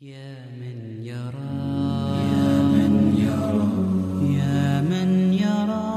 يا 0.00 0.44
من 0.60 1.00
يرى 1.00 1.56
يا 2.28 2.52
من 2.68 3.16
يرى 3.16 3.68
يا 4.36 4.80
من 4.84 5.32
يرى 5.32 5.88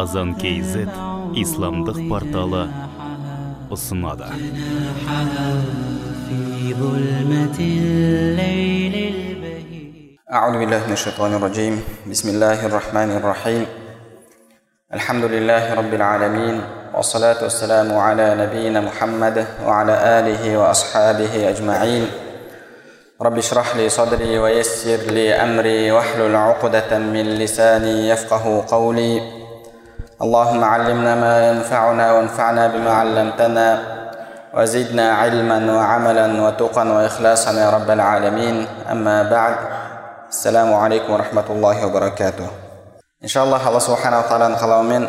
азан 0.00 0.32
kz 0.40 0.88
исламдық 1.36 1.98
порталы 2.08 2.62
ұсынады 3.68 4.32
في 6.24 6.72
ظلمة 6.72 7.58
الليل 7.60 8.94
البهيج 8.96 10.16
أعوذ 10.32 10.54
بالله 10.58 10.80
من 10.86 10.92
الشيطان 10.92 11.34
الرجيم 11.34 11.74
بسم 12.08 12.28
الله 12.28 12.66
الرحمن 12.66 13.10
الرحيم 13.20 13.66
الحمد 14.94 15.24
لله 15.24 15.74
رب 15.74 15.92
العالمين 15.94 16.56
والصلاة 16.96 17.42
والسلام 17.44 17.92
على 17.92 18.26
نبينا 18.40 18.80
محمد 18.80 19.46
وعلى 19.66 19.94
آله 20.18 20.58
وأصحابه 20.58 21.48
أجمعين 21.48 22.21
رب 23.22 23.38
اشرح 23.38 23.76
لي 23.76 23.88
صدري 23.88 24.38
ويسر 24.38 24.96
لي 25.10 25.34
أمري 25.34 25.92
واحلل 25.92 26.36
عقدة 26.36 26.98
من 26.98 27.24
لساني 27.38 28.08
يفقه 28.08 28.64
قولي 28.68 29.22
اللهم 30.22 30.64
علمنا 30.64 31.14
ما 31.14 31.48
ينفعنا 31.48 32.12
وانفعنا 32.12 32.66
بما 32.66 32.90
علمتنا 32.90 33.82
وزدنا 34.54 35.12
علما 35.12 35.74
وعملا 35.74 36.42
وتقا 36.42 36.84
وإخلاصا 36.84 37.52
يا 37.52 37.70
رب 37.70 37.90
العالمين 37.90 38.66
أما 38.90 39.22
بعد 39.22 39.56
السلام 40.28 40.74
عليكم 40.74 41.12
ورحمة 41.12 41.44
الله 41.50 41.86
وبركاته 41.86 42.46
إن 43.22 43.28
شاء 43.28 43.44
الله 43.44 43.68
الله 43.68 43.78
سبحانه 43.78 44.18
وتعالى 44.18 44.56
қалауымен 44.62 45.04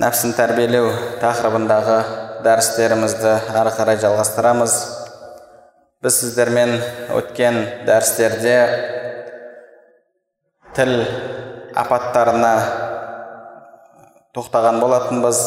нәпсін 0.00 0.32
тәрбиелеу 0.36 0.88
тақырыбындағы 1.20 1.98
дәрістерімізді 2.44 3.32
әрі 3.60 3.72
қарай 3.76 4.00
жалғастырамыз 4.00 4.95
Біз 6.05 6.13
сіздермен 6.21 6.75
өткен 7.17 7.55
дәрістерде 7.87 8.57
тіл 10.77 10.91
апаттарына 11.73 12.51
тоқтаған 14.37 14.77
болатынбыз 14.83 15.41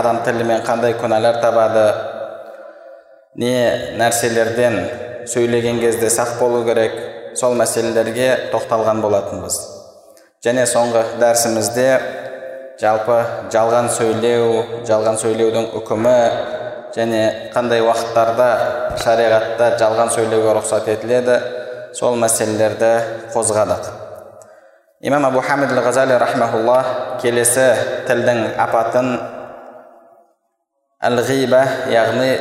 адам 0.00 0.22
тілімен 0.24 0.64
қандай 0.64 0.96
күнәлар 1.02 1.42
табады 1.44 1.84
не 3.44 3.52
нәрселерден 4.00 4.80
сөйлеген 5.28 5.84
кезде 5.84 6.08
сақ 6.08 6.38
болу 6.40 6.64
керек 6.64 6.96
сол 7.36 7.60
мәселелерге 7.60 8.32
тоқталған 8.56 9.04
болатынбыз 9.04 9.60
және 10.40 10.64
соңғы 10.72 11.04
дәрісімізде 11.20 11.88
жалпы 12.80 13.22
жалған 13.52 13.92
сөйлеу 13.92 14.84
жалған 14.88 15.20
сөйлеудің 15.20 15.74
үкімі 15.82 16.20
және 16.96 17.26
қандай 17.52 17.84
уақыттарда 17.84 18.48
шариғатта 18.98 19.72
жалған 19.80 20.12
сөйлеуге 20.14 20.54
рұқсат 20.58 20.88
етіледі. 20.90 21.40
Сол 21.94 22.18
мәселелерді 22.20 22.92
қозғадық. 23.34 23.90
Имам 25.00 25.24
абу 25.26 25.40
хамид 25.40 25.70
ал 25.72 25.80
ғазали 25.80 26.18
рахмаулла 26.20 26.80
келесі 27.22 27.68
тілдің 28.08 28.42
апатын 28.60 29.14
әл 31.00 31.22
ғиба 31.24 31.60
яғни 31.88 32.34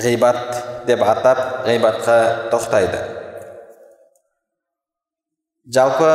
ғибат 0.00 0.62
деп 0.88 1.02
атап 1.04 1.66
ғибатқа 1.66 2.16
тоқтайды 2.54 3.02
жалпы 5.76 6.08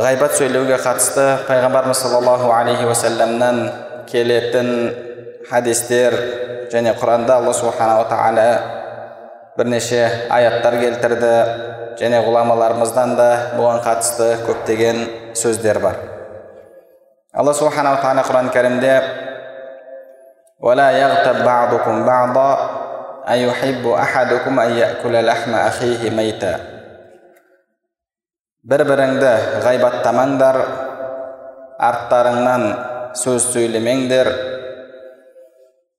ғайбат 0.00 0.38
сөйлеуге 0.38 0.80
қатысты 0.80 1.26
пайғамбарымыз 1.50 2.00
саллаллаху 2.00 2.48
алейхи 2.56 2.88
уассаламнан 2.88 3.60
келетін 4.08 4.72
хадистер 5.50 6.16
және 6.73 6.93
құранда 6.99 7.39
алла 7.39 7.53
субханала 7.53 8.05
тағала 8.09 8.47
бірнеше 9.57 10.01
аяттар 10.31 10.79
келтірді 10.81 11.33
және 12.01 12.21
ғұламаларымыздан 12.27 13.15
да 13.19 13.29
бұған 13.55 13.81
қатысты 13.85 14.29
көптеген 14.47 15.01
сөздер 15.37 15.81
бар 15.83 15.97
алла 17.33 17.53
субханала 17.53 18.01
тағала 18.03 18.27
құран 18.29 18.53
кәрімде 18.53 18.93
ولا 20.59 20.91
يغتب 20.91 21.43
بعضكم 21.45 22.05
بعضا 22.05 22.51
أيحب 23.29 23.87
أحدكم 23.87 24.59
أن 24.59 24.71
يأكل 24.71 25.25
لحم 25.25 25.55
أخيه 25.55 26.09
ميتا 26.11 26.53
бір 28.69 28.81
біріңді 28.85 29.29
ғайбаттамаңдар 29.63 30.57
арттарыңнан 31.87 32.65
сөз 33.17 33.45
сөйлемеңдер 33.53 34.27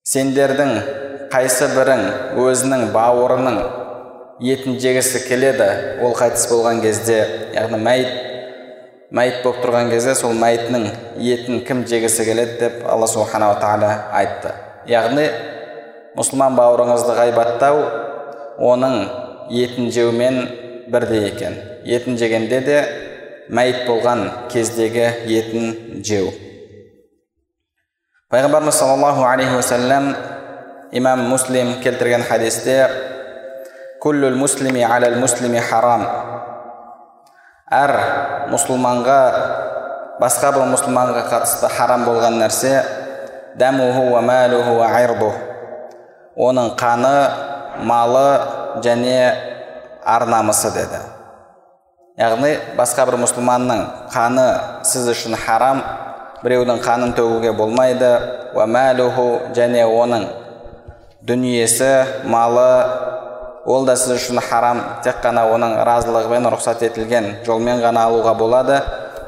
сендердің 0.05 0.71
қайсы 1.33 1.65
бірің 1.73 2.01
өзінің 2.37 2.91
бауырының 2.93 3.55
етін 4.45 4.75
жегісі 4.83 5.23
келеді 5.25 5.69
ол 6.05 6.13
қайтыс 6.13 6.45
болған 6.51 6.83
кезде 6.83 7.17
яғни 7.55 7.79
мәйіт 7.81 8.11
мәйіт 9.15 9.41
болып 9.41 9.63
тұрған 9.63 9.89
кезде 9.89 10.13
сол 10.19 10.37
мәйітінің 10.37 10.85
етін 11.33 11.63
кім 11.65 11.83
жегісі 11.89 12.25
келеді 12.27 12.59
деп 12.59 12.85
алла 12.85 13.07
субханала 13.09 13.57
тағала 13.57 13.91
айтты. 14.19 14.53
Яғни 14.89 15.25
мұсылман 16.17 16.53
бауырыңызды 16.57 17.17
ғайбаттау 17.23 17.81
оның 18.61 18.97
етін 19.49 19.89
жеумен 19.89 20.41
бірдей 20.93 21.31
екен. 21.31 21.57
Етін 21.85 22.17
жегенде 22.21 22.61
де 22.65 22.81
мәйіт 23.49 23.87
болған 23.89 24.27
кездегі 24.53 25.09
етін 25.33 26.03
жеу. 26.05 26.29
Пайғамбарымыз 28.33 28.73
саллаллаху 28.73 29.21
алейхи 29.21 29.53
уассалам 29.53 30.15
имам 30.91 31.19
муслим 31.29 31.75
келтірген 31.83 32.23
хадисте 32.25 32.87
күллүл 34.01 34.33
муслими 34.39 34.81
алал 34.81 35.19
муслими 35.21 35.59
харам 35.61 36.07
әр 37.69 37.93
мұсылманға 38.49 39.17
басқа 40.17 40.51
бір 40.55 40.71
мұсылманға 40.71 41.21
қатысты 41.29 41.69
харам 41.69 42.07
болған 42.07 42.39
нәрсе 42.41 42.79
дәмуху 43.61 44.07
уа 44.15 44.23
мәлуху 44.25 44.73
уа 44.79 44.89
оның 46.47 46.71
қаны 46.81 47.13
малы 47.85 48.25
және 48.81 49.19
ар 50.01 50.25
намысы 50.25 50.71
деді 50.73 51.03
яғни 52.17 52.55
басқа 52.73 53.05
бір 53.05 53.19
мұсылманның 53.21 53.85
қаны 54.17 54.47
сіз 54.81 55.11
үшін 55.13 55.37
харам 55.45 55.83
біреудің 56.45 56.81
қанын 56.85 57.15
төгуге 57.17 57.51
болмайды. 57.57 58.11
Уа 58.55 58.67
мәлуху 58.69 59.53
және 59.57 59.83
оның 59.83 60.27
дүниесі 61.25 61.89
малы 62.29 62.69
ол 63.65 63.85
да 63.85 63.95
сіз 63.97 64.19
үшін 64.19 64.39
харам 64.45 64.83
тек 65.03 65.23
қана 65.23 65.47
оның 65.55 65.79
разылығымен 65.87 66.45
рұқсат 66.53 66.85
етілген 66.85 67.31
жолмен 67.47 67.81
ғана 67.81 68.05
алуға 68.07 68.35
болады. 68.37 68.79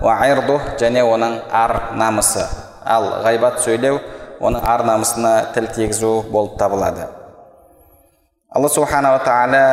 Уа 0.02 0.20
ирду 0.30 0.60
және 0.78 1.02
оның 1.02 1.40
ар 1.52 1.74
намысы. 1.98 2.46
Ал 2.86 3.10
ғайбат 3.26 3.64
сөйлеу 3.66 3.98
оның 4.40 4.62
ар 4.64 4.86
намысына 4.86 5.34
тіл 5.56 5.68
тигізу 5.74 6.22
болып 6.32 6.58
табылады. 6.62 7.08
Алла 8.54 8.70
субханала 8.70 9.20
тағала 9.26 9.64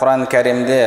құран 0.00 0.26
кәрімде 0.28 0.82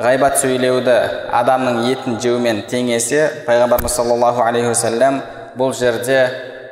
ғайбат 0.00 0.38
сөйлеуді 0.40 0.94
адамның 1.36 1.82
етін 1.90 2.14
жеумен 2.22 2.62
теңесе 2.70 3.44
пайғамбарымыз 3.44 3.92
саллаллаху 3.92 4.40
алейхи 4.40 4.70
уассалам 4.70 5.18
бұл 5.58 5.74
жерде 5.76 6.22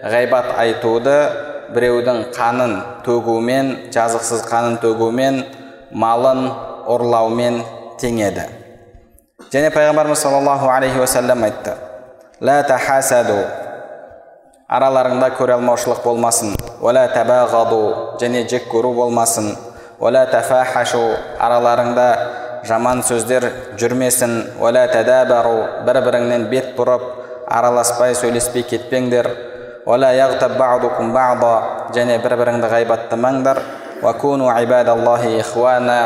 ғайбат 0.01 0.55
айтуды 0.57 1.17
біреудің 1.75 2.31
қанын 2.33 2.75
төгумен 3.05 3.75
жазықсыз 3.93 4.47
қанын 4.49 4.81
төгумен 4.81 5.43
малын 5.93 6.49
ұрлаумен 6.89 7.61
теңеді. 8.01 8.49
Және 9.53 9.69
пайғамбарымыз 9.77 10.25
саллаллаху 10.25 10.73
алейхи 10.73 10.99
уассалам 11.05 11.45
айтты 11.45 11.77
лә 12.41 12.57
тахасаду 12.73 13.37
араларыңда 14.65 15.35
көре 15.37 15.59
алмаушылық 15.61 16.01
болмасын. 16.07 16.57
Уәлә 16.81 17.11
тәбәғаду 17.13 18.17
және 18.23 18.47
жек 18.49 18.71
көру 18.73 18.95
болмасын. 18.97 19.53
Уәлә 20.01 20.25
тәфәхашу 20.33 21.03
араларыңда 21.37 22.07
жаман 22.67 23.03
сөздер 23.07 23.47
жүрмесін. 23.81 24.35
Уәлә 24.61 24.87
тәдәбәру 24.93 25.85
бір 25.87 26.01
біріңнен 26.07 26.49
бет 26.53 26.73
бұрып 26.79 27.05
араласпай 27.51 28.15
сөйлеспей 28.19 28.65
кетпеңдер. 28.71 29.29
Уәлә 29.89 30.13
яғтаб 30.17 30.57
баъдукум 30.59 31.13
баъда 31.15 31.53
және 31.97 32.19
бір 32.23 32.37
біріңді 32.41 32.71
ғайбаттамаңдар. 32.75 33.63
Уәкуну 34.03 34.49
ибадаллахи 34.63 35.37
ихуана 35.41 35.99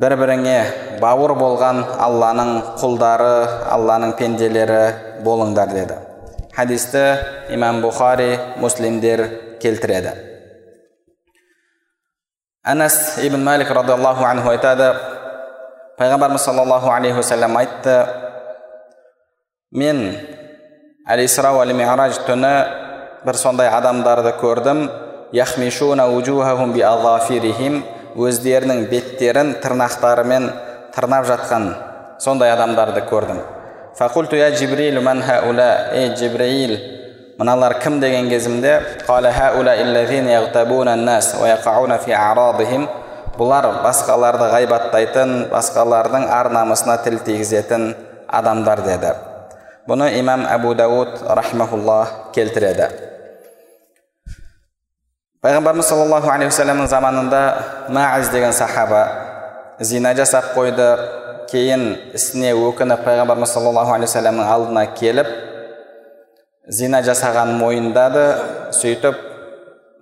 бір 0.00 0.16
біріңе 0.18 0.58
бауыр 1.02 1.36
болған 1.38 1.84
алланың 2.02 2.50
құлдары 2.80 3.34
алланың 3.74 4.16
пенделері 4.18 4.82
болыңдар 5.26 5.70
деді. 5.74 5.98
Хадисті 6.54 7.04
имам 7.54 7.80
бұхари 7.82 8.38
муслимдер 8.62 9.26
келтіреді. 9.62 10.14
Әнәс 12.64 13.18
ибн 13.26 13.42
малик 13.44 13.70
радиаллаху 13.74 14.24
анху 14.24 14.48
айтады 14.54 14.94
пайғамбарымыз 15.98 16.42
саллаллаху 16.42 16.90
алейхи 16.90 17.20
уассалам 17.20 17.56
айтты 17.56 17.96
мен 19.70 20.00
әл 21.06 21.24
исра 21.24 21.52
ми'раж 21.52 22.18
түні 22.26 22.52
бір 23.24 23.36
сондай 23.38 23.68
адамдарды 23.70 24.32
көрдім 24.40 24.88
өздерінің 28.14 28.88
беттерін 28.90 29.54
тырнақтарымен 29.62 30.50
тырнап 30.94 31.26
жатқан 31.30 31.74
сондай 32.18 32.50
адамдарды 32.54 33.00
көрдім 33.10 33.40
фақулту 33.98 34.36
жибрил 34.58 35.00
ман 35.00 35.22
ей 35.22 36.16
жибраил 36.16 36.78
мыналар 37.38 37.78
кім 37.80 38.00
деген 38.00 38.28
кезімде 38.28 38.80
бұлар 43.38 43.68
басқаларды 43.84 44.48
ғайбаттайтын 44.52 45.32
басқалардың 45.52 46.28
ар 46.30 46.50
намысына 46.54 46.96
тіл 47.04 47.18
тигізетін 47.26 47.94
адамдар 48.28 48.82
деді. 48.86 49.14
Бұны 49.88 50.08
имам 50.20 50.46
әбу 50.48 50.74
дауд 50.78 51.20
рахмаулла 51.36 52.30
келтіреді. 52.34 52.88
Пайғамбарымыз 55.44 55.90
саллаллаху 55.90 56.30
алейхи 56.32 56.48
уассаламның 56.54 56.88
заманында 56.88 57.40
мағиз 57.92 58.30
деген 58.32 58.54
сахаба 58.56 59.02
зина 59.80 60.14
жасап 60.16 60.54
қойды 60.54 60.86
кейін 61.50 61.84
ісіне 62.16 62.54
өкініп 62.56 63.04
пайғамбарымыз 63.04 63.52
саллаллаху 63.52 63.92
алейхи 63.92 64.08
уассаламның 64.08 64.48
алдына 64.54 64.86
келіп 64.96 65.28
зина 66.66 67.02
жасаған 67.04 67.58
мойындады 67.60 68.24
сөйтіп 68.72 69.20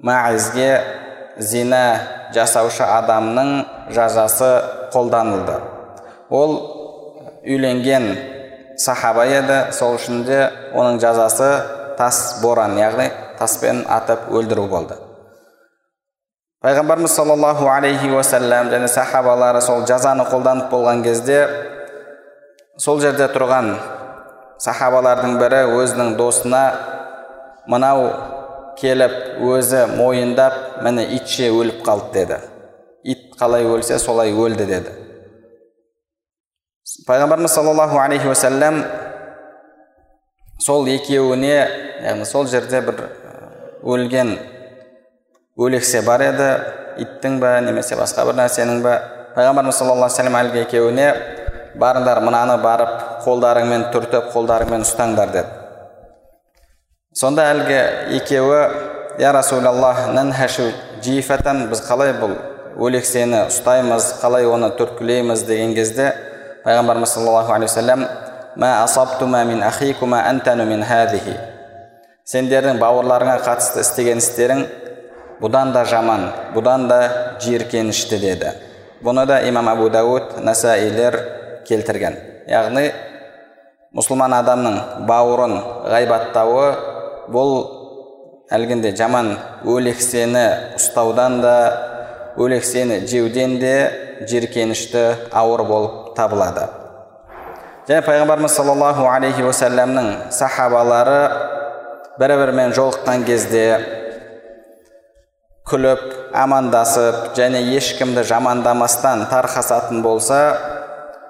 мағизге 0.06 0.70
зина 1.38 1.82
жасаушы 2.34 2.84
адамның 2.84 3.52
жазасы 3.94 4.50
қолданылды. 4.93 5.58
Ол 6.31 6.56
үйленген 7.44 8.08
сахаба 8.79 9.26
еді 9.26 9.58
сол 9.76 9.96
үшін 9.99 10.25
де 10.26 10.44
оның 10.75 11.00
жазасы 11.02 11.49
тас 11.99 12.40
боран 12.43 12.76
яғни 12.79 13.11
таспен 13.38 13.84
атып 13.88 14.31
өлдіру 14.31 14.67
болды. 14.70 14.96
Пайғамбарымыз 16.62 17.11
саллаллаху 17.11 17.67
алейхи 17.67 18.11
уассалам 18.14 18.70
және 18.70 18.88
сахабалары 18.88 19.61
сол 19.61 19.82
жазаны 19.87 20.29
қолданып 20.31 20.70
болған 20.70 21.02
кезде 21.02 21.40
сол 22.79 23.00
жерде 23.02 23.26
тұрған 23.34 23.75
сахабалардың 24.62 25.40
бірі 25.40 25.64
өзінің 25.75 26.14
досына 26.20 26.62
мынау 27.67 28.06
келіп 28.79 29.15
өзі 29.43 29.85
мойындап 29.97 30.83
міне 30.85 31.05
итше 31.17 31.51
өліп 31.53 31.83
қалды 31.87 32.13
деді. 32.15 32.39
Ит 33.05 33.33
қалай 33.39 33.67
өлсе 33.67 33.99
солай 33.99 34.33
өлді 34.33 34.67
деді. 34.67 34.93
Пайғамбарымыз 37.07 37.55
саллаллаху 37.55 37.99
алейхи 37.99 38.29
уассалам 38.29 38.83
сол 40.61 40.87
екеуіне 40.87 41.57
яғни 42.05 42.27
сол 42.27 42.47
жерде 42.47 42.81
бір 42.85 43.01
өлген 43.83 44.37
өлексе 45.59 46.03
бар 46.07 46.27
еді. 46.29 46.51
Иттің 47.03 47.39
ба 47.41 47.57
немесе 47.65 47.97
басқа 47.97 48.27
бір 48.29 48.43
нәрсенің 48.43 48.83
ба? 48.85 48.99
Пайғамбарымыз 49.37 49.79
саллаллаху 49.81 50.21
алейхи 50.21 50.39
әлгі 50.43 50.63
екеуіне 50.67 51.09
барыңдар 51.81 52.21
мынаны 52.21 52.59
барып 52.63 53.25
қолдарыңмен 53.25 53.89
түртіп 53.95 54.31
қолдарыңмен 54.35 54.85
ұстаңдар 54.85 55.33
деді. 55.33 55.62
Сонда 57.12 57.44
әлгі 57.53 57.79
екеуі 58.17 58.61
я 59.20 59.32
расулаллах 59.37 59.99
жифатан 61.05 61.67
біз 61.69 61.82
қалай 61.85 62.14
бұл 62.17 62.38
өлексені 62.81 63.49
ұстаймыз 63.50 64.14
қалай 64.23 64.47
оны 64.49 64.70
түрткілейміз? 64.79 65.43
деген 65.44 65.75
кезде 65.75 66.14
пайғамбарымыз 66.64 67.12
саллаллаху 67.12 67.53
алейхи 67.53 67.75
уассалам 67.75 68.06
сендердің 72.25 72.79
бауырларыңа 72.79 73.41
қатысты 73.44 73.82
істеген 73.82 74.19
істерің 74.23 74.65
бұдан 75.43 75.73
да 75.75 75.85
жаман 75.85 76.29
бұдан 76.55 76.87
да 76.88 77.00
жиіркенішті 77.43 78.19
деді. 78.23 78.53
Бұны 79.03 79.26
да 79.26 79.41
имам 79.49 79.69
абу 79.69 79.88
дауд 79.91 80.38
насаилер 80.38 81.19
келтірген. 81.67 82.17
Яғни 82.47 82.93
мұсылман 83.93 84.32
адамның 84.38 84.79
бауырын 85.08 85.56
ғайбаттауы 85.91 86.92
бұл 87.31 87.53
әлгінде 88.53 88.93
жаман 88.99 89.37
өлексені 89.69 90.45
ұстаудан 90.79 91.41
да 91.45 91.57
өлексені 92.41 93.03
жеуден 93.07 93.59
де 93.61 93.75
жиіркенішті 94.29 95.05
ауыр 95.33 95.65
болып 95.69 96.15
табылады. 96.17 96.67
Және 97.89 98.03
пайғамбарымыз 98.07 98.55
саллаллаху 98.55 99.09
алейхи 99.11 99.43
уассаламның 99.43 100.11
сахабалары 100.35 101.23
бір 102.21 102.37
бірімен 102.39 102.75
жолыққан 102.77 103.25
кезде 103.27 103.65
күліп 105.67 106.03
амандасып 106.37 107.33
және 107.39 107.63
ешкімді 107.77 108.23
жамандамастан 108.29 109.27
тарқасатын 109.31 110.03
болса 110.05 110.41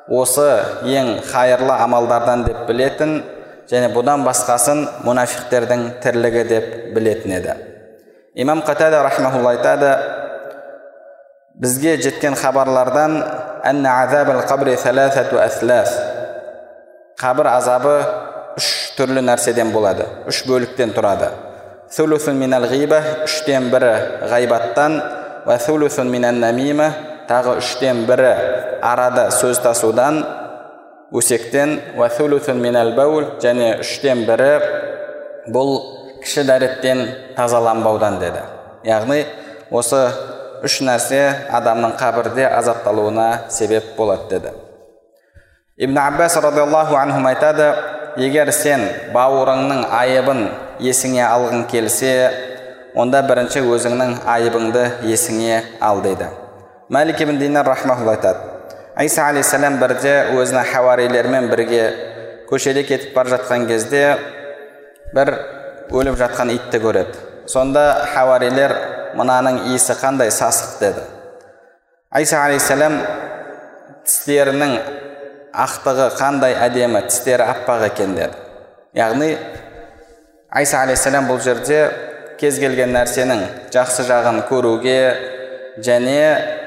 осы 0.09 0.49
ең 0.85 1.15
қайырлы 1.31 1.77
амалдардан 1.87 2.45
деп 2.49 2.67
білетін 2.69 3.23
және 3.71 3.93
бұдан 3.95 4.25
басқасын 4.27 4.87
мұнафиқтердің 5.07 5.85
тірлігі 6.03 6.43
деп 6.49 6.67
білетін 6.97 7.37
еді. 7.39 7.55
Имам 8.35 8.63
қатада 8.67 9.03
рахмаулла 9.05 9.55
айтады 9.57 9.93
бізге 11.55 11.97
жеткен 12.01 12.35
хабарлардан 12.35 13.19
қабір 17.21 17.51
азабы 17.53 17.95
үш 18.59 18.69
түрлі 18.97 19.23
нәрседен 19.25 19.71
болады 19.73 20.09
үш 20.29 20.43
бөліктен 20.49 20.95
тұрады. 20.97 21.31
Үштен 23.29 23.69
бірі 23.73 23.93
ғайбаттан 24.33 24.97
намима 26.41 26.89
тағы 27.29 27.59
үштен 27.61 28.07
бірі 28.09 28.33
арада 28.83 29.29
сөз 29.35 29.61
тасудан 29.63 30.23
өсектен 31.13 31.75
және 33.43 33.69
үштен 33.85 34.25
бірі 34.29 34.53
бұл 35.53 35.73
кіші 36.23 36.45
дәреттен 36.49 37.03
тазаланбаудан 37.37 38.19
деді 38.23 38.45
яғни 38.89 39.19
осы 39.71 40.01
үш 40.65 40.79
нәрсе 40.87 41.21
адамның 41.59 41.97
қабірде 42.01 42.47
азапталуына 42.49 43.27
себеп 43.51 43.93
болады 43.97 44.31
деді 44.31 44.55
ибн 45.77 45.99
аббас 45.99 46.37
радиаллаху 46.37 46.97
анхум 46.97 47.27
айтады 47.29 47.69
егер 48.17 48.53
сен 48.53 48.87
бауырыңның 49.13 49.85
айыбын 49.99 50.47
есіңе 50.81 51.25
алғың 51.27 51.67
келсе 51.73 52.15
онда 52.97 53.21
бірінші 53.29 53.65
өзіңнің 53.75 54.17
айыбыңды 54.37 54.87
есіңе 55.11 55.61
ал 55.81 56.01
дейді 56.05 56.31
мәлик 56.93 57.21
ибн 57.27 57.39
динар 57.41 57.69
айтады 58.15 58.52
иса 59.01 59.27
алейхисалам 59.31 59.79
бірде 59.81 60.13
өзінің 60.37 60.69
хауарилермен 60.69 61.49
бірге 61.49 61.83
көшеде 62.51 62.85
кетіп 62.85 63.15
бара 63.17 63.33
жатқан 63.33 63.65
кезде 63.71 64.03
бір 65.17 65.33
өліп 65.93 66.19
жатқан 66.21 66.53
итті 66.53 66.81
көреді. 66.83 67.17
Сонда 67.49 68.05
хауарилер 68.13 68.75
мынаның 69.17 69.63
иісі 69.73 69.97
қандай 70.01 70.31
сасық 70.33 70.79
деді. 70.81 71.03
Айса 72.13 72.45
алейхисалам 72.45 73.01
тістерінің 74.05 74.79
ақтығы 75.65 76.13
қандай 76.21 76.57
әдемі 76.61 77.07
тістері 77.09 77.49
аппақ 77.49 77.89
екен 77.89 78.17
деді. 78.17 78.37
Яғни 78.97 79.35
айса 80.53 80.83
алейхисалам 80.85 81.33
бұл 81.33 81.41
жерде 81.41 81.87
кез 82.41 82.61
келген 82.61 82.93
нәрсенің 82.93 83.47
жақсы 83.73 84.05
жағын 84.09 84.43
көруге 84.49 84.99
және 85.81 86.61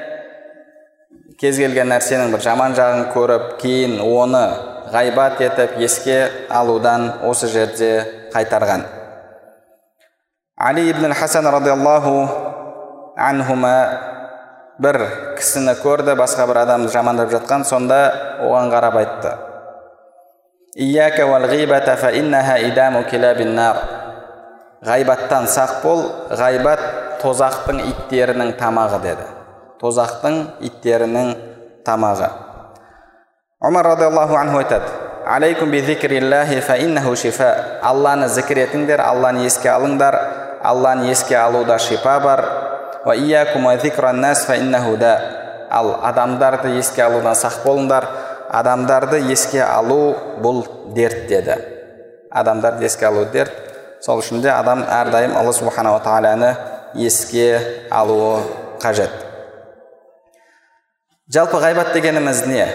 кез 1.40 1.58
келген 1.60 1.90
нәрсенің 1.92 2.32
бір 2.32 2.40
жаман 2.40 2.74
жағын 2.76 3.10
көріп 3.12 3.48
кейін 3.60 3.98
оны 4.00 4.44
ғайбат 4.92 5.40
етіп 5.44 5.76
еске 5.84 6.16
алудан 6.48 7.10
осы 7.28 7.50
жерде 7.52 7.90
қайтарған. 8.32 8.86
Али 10.56 10.88
ибн 10.88 11.12
хасан 11.12 11.44
радиаллаху 11.52 12.14
анхума 13.16 13.74
бір 14.80 15.02
кісіні 15.36 15.76
көрді 15.82 16.16
басқа 16.16 16.46
бір 16.48 16.62
адамды 16.62 16.88
жамандап 16.92 17.28
жатқан 17.34 17.64
сонда 17.68 18.00
оған 18.40 18.72
қарап 18.72 18.96
айтты. 19.02 19.36
Ғайбаттан 24.86 25.46
сақ 25.48 25.80
бол 25.82 26.02
ғайбат 26.36 26.82
тозақтың 27.22 27.80
иттерінің 27.88 28.52
тамағы 28.60 29.00
деді. 29.02 29.24
Тозақтың 29.80 30.38
иттерінің 30.68 31.34
тамағы. 31.86 32.30
Омар 33.60 33.84
радиаллаху 33.92 34.36
анху 34.36 34.58
айтады 34.60 35.06
алейкум 35.26 35.72
алланы 37.82 38.28
зікір 38.28 38.58
етіңдер 38.66 39.00
алланы 39.00 39.44
еске 39.46 39.68
алыңдар 39.70 40.16
алланы 40.62 41.10
еске 41.10 41.36
алуда 41.36 41.78
шипа 41.78 42.20
бар. 42.20 42.44
Ал 45.68 45.96
адамдарды 46.02 46.68
еске 46.78 47.02
алудан 47.02 47.34
сақ 47.34 47.64
болыңдар 47.64 48.06
адамдарды 48.50 49.18
еске 49.32 49.62
алу 49.62 50.14
бұл 50.38 50.64
дерт 50.94 51.26
деді. 51.28 51.56
Адамдарды 52.30 52.84
еске 52.86 53.06
алу 53.06 53.24
дерт 53.32 53.52
сол 54.00 54.22
үшін 54.22 54.42
де 54.42 54.50
адам 54.54 54.84
әрдайым 54.86 55.34
алла 55.36 55.52
субханала 55.52 55.98
тағаланы 56.04 56.54
еске 56.94 57.60
алуы 57.90 58.42
қажет. 58.80 59.25
Жалпы 61.32 61.58
ғайбат 61.58 61.92
дегеніміз 61.94 62.46
не? 62.46 62.66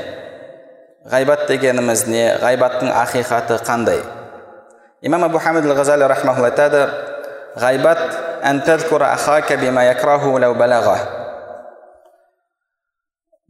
Ғайбат 1.11 1.47
дегеніміз 1.47 2.07
не? 2.07 2.25
Ғайбаттың 2.41 2.91
ақиқаты 2.91 3.61
қандай? 3.63 4.01
Имам 5.01 5.23
абу 5.23 5.39
хамид 5.39 5.65
ал 5.65 5.77
ғазали 5.77 6.07
рахмаулла 6.07 6.51
айтады 6.51 6.85
ғайбат 7.55 8.01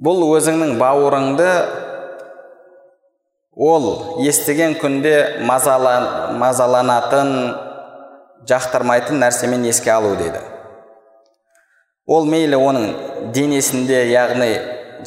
бұл 0.01 0.23
өзіңнің 0.35 0.77
бауырыңды 0.81 1.49
ол 3.53 4.17
естіген 4.25 4.73
күнде 4.81 5.43
мазаланатын 5.45 7.29
жақтырмайтын 8.49 9.21
нәрсемен 9.21 9.65
еске 9.69 9.91
алу 9.93 10.15
дейді. 10.15 10.41
Ол 12.07 12.25
мейлі 12.25 12.57
оның 12.57 12.87
денесінде 13.35 14.07
яғни 14.09 14.55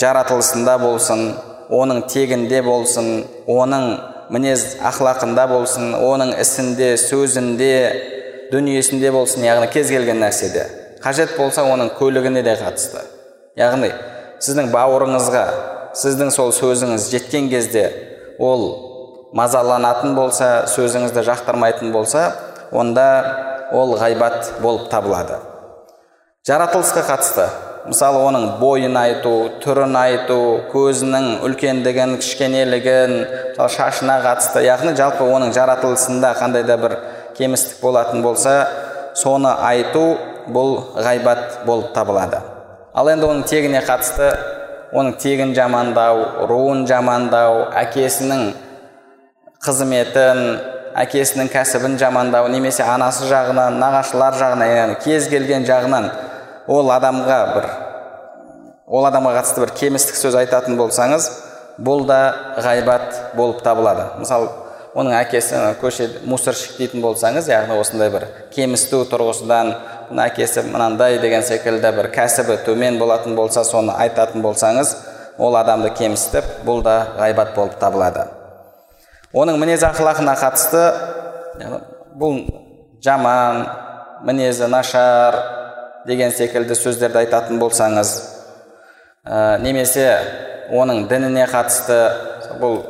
жаратылысында 0.00 0.78
болсын 0.82 1.22
оның 1.72 2.04
тегінде 2.10 2.60
болсын 2.64 3.24
оның 3.50 3.86
мінез 4.34 4.76
ақлақында 4.84 5.46
болсын 5.50 5.94
оның 5.96 6.34
ісінде 6.40 6.94
сөзінде 7.00 7.74
дүниесінде 8.52 9.12
болсын 9.14 9.44
яғни 9.46 9.68
кез 9.72 9.90
келген 9.92 10.20
нәрседе. 10.22 10.66
Қажет 11.04 11.36
болса 11.36 11.64
оның 11.68 11.92
көлігіне 11.98 12.42
де 12.44 12.56
қатысты. 12.60 13.02
Яғни 13.60 13.92
сіздің 14.42 14.70
бауырыңызға 14.74 15.44
сіздің 16.00 16.32
сол 16.34 16.52
сөзіңіз 16.56 17.10
жеткен 17.12 17.50
кезде 17.52 17.84
ол 18.38 18.64
мазаланатын 19.36 20.14
болса 20.16 20.64
сөзіңізді 20.72 21.24
жақтырмайтын 21.28 21.92
болса 21.92 22.30
онда 22.72 23.70
ол 23.72 23.96
ғайбат 23.98 24.56
болып 24.62 24.88
табылады. 24.90 25.38
Жаратылысқа 26.46 27.04
қатысты. 27.08 27.46
Мысалы 27.84 28.20
оның 28.24 28.44
бойын 28.60 28.96
айту 28.96 29.32
түрін 29.60 29.96
айту 30.00 30.38
көзінің 30.72 31.26
үлкендігін 31.44 32.16
кішкенелігін 32.22 33.12
мысалы 33.18 33.74
шашына 33.76 34.16
қатысты 34.24 34.64
яғни 34.64 34.94
жалпы 34.96 35.26
оның 35.28 35.52
жаратылысында 35.56 36.32
қандай 36.40 36.64
да 36.64 36.78
бір 36.80 36.96
кемістік 37.36 37.82
болатын 37.84 38.24
болса 38.24 38.56
соны 39.14 39.52
айту 39.68 40.16
бұл 40.48 40.76
ғайбат 40.96 41.64
болып 41.66 41.92
табылады. 41.94 42.40
Ал 42.94 43.08
енді 43.10 43.28
оның 43.28 43.46
тегіне 43.48 43.80
қатысты 43.84 44.32
оның 44.94 45.16
тегін 45.20 45.54
жамандау 45.56 46.46
руын 46.48 46.84
жамандау 46.88 47.66
әкесінің 47.84 48.44
қызметін 49.64 50.44
әкесінің 51.04 51.50
кәсібін 51.52 51.98
жамандау 51.98 52.48
немесе 52.52 52.84
анасы 52.86 53.26
жағынан 53.28 53.80
нағашылар 53.82 54.36
жағынан 54.38 54.76
яғни 54.76 55.00
кез 55.04 55.26
келген 55.32 55.66
жағынан 55.66 56.12
ол 56.68 56.90
адамға 56.94 57.38
бір 57.54 57.66
ол 58.86 59.06
адамға 59.08 59.32
қатысты 59.38 59.64
бір 59.64 59.72
кемістік 59.78 60.18
сөз 60.18 60.36
айтатын 60.42 60.78
болсаңыз 60.80 61.30
бұл 61.84 62.04
да 62.06 62.18
ғайбат 62.62 63.34
болып 63.36 63.62
табылады. 63.64 64.06
Мысалы 64.20 64.48
оның 64.94 65.16
әкесі 65.18 65.58
көшеде 65.80 66.22
мусорщик 66.28 66.76
дейтін 66.78 67.02
болсаңыз 67.02 67.48
яғни 67.50 67.78
осындай 67.80 68.12
бір 68.14 68.28
кемісту 68.54 69.02
тұрғысынан 69.10 69.72
мына 70.10 70.28
әкесі 70.28 70.62
мынандай 70.68 71.18
деген 71.22 71.42
секілді 71.42 71.90
бір 71.96 72.10
кәсібі 72.14 72.60
төмен 72.66 73.00
болатын 73.00 73.34
болса 73.34 73.64
соны 73.66 73.96
айтатын 74.04 74.44
болсаңыз 74.44 74.94
ол 75.38 75.56
адамды 75.58 75.90
кемсітіп 75.98 76.62
бұл 76.66 76.84
да 76.86 76.96
ғайбат 77.18 77.54
болып 77.56 77.78
табылады. 77.80 78.28
Оның 79.34 79.58
мінез 79.58 79.82
ақылақына 79.82 80.36
қатысты 80.38 80.84
бұл 82.14 82.44
жаман 83.02 83.64
мінезі 84.22 84.68
нашар 84.70 85.63
деген 86.06 86.32
секілді 86.32 86.76
сөздерді 86.78 87.22
айтатын 87.24 87.60
болсаңыз 87.62 88.12
ә, 89.24 89.58
немесе 89.62 90.08
оның 90.72 91.06
дініне 91.08 91.46
қатысты 91.50 91.98
бұл 92.60 92.82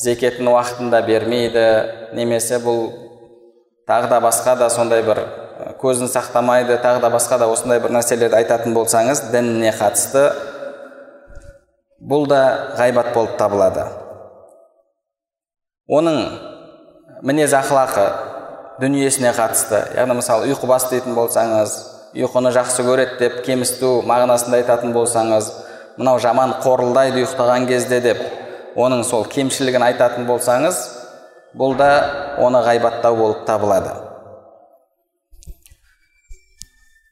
зекетін 0.00 0.48
уақытында 0.52 1.02
бермейді 1.06 1.66
немесе 2.16 2.58
бұл 2.62 2.88
тағы 3.88 4.08
да 4.10 4.20
басқа 4.24 4.56
да 4.58 4.70
сондай 4.70 5.04
бір 5.06 5.22
көзін 5.82 6.10
сақтамайды 6.10 6.78
тағы 6.82 7.02
да 7.02 7.10
басқа 7.12 7.38
да 7.42 7.50
осындай 7.52 7.80
бір 7.82 7.94
нәрселерді 7.98 8.38
айтатын 8.40 8.74
болсаңыз 8.74 9.28
дініне 9.32 9.72
қатысты 9.78 10.24
бұл 12.02 12.26
да 12.26 12.74
ғайбат 12.78 13.12
болып 13.14 13.36
табылады. 13.38 13.84
Оның 15.92 16.18
мінез 17.22 17.54
ақылақы 17.54 18.06
дүниесіне 18.82 19.32
қатысты 19.36 19.84
яғни 19.98 20.18
мысалы 20.18 20.50
ұйқыбас 20.50 20.88
дейтін 20.90 21.14
болсаңыз 21.14 21.76
ұйқыны 22.12 22.52
жақсы 22.52 22.84
көреді 22.84 23.18
деп 23.20 23.38
кемсіту 23.46 24.02
мағынасында 24.08 24.58
айтатын 24.60 24.92
болсаңыз 24.92 25.48
мынау 25.96 26.18
жаман 26.20 26.56
қорылдайды 26.60 27.22
ұйықтаған 27.22 27.66
кезде 27.70 28.00
деп 28.04 28.20
оның 28.76 29.04
сол 29.08 29.24
кемшілігін 29.32 29.84
айтатын 29.86 30.26
болсаңыз 30.28 30.80
бұл 31.56 31.76
да 31.76 31.88
оны 32.40 32.62
ғайбаттау 32.64 33.16
болып 33.16 33.46
табылады. 33.48 33.94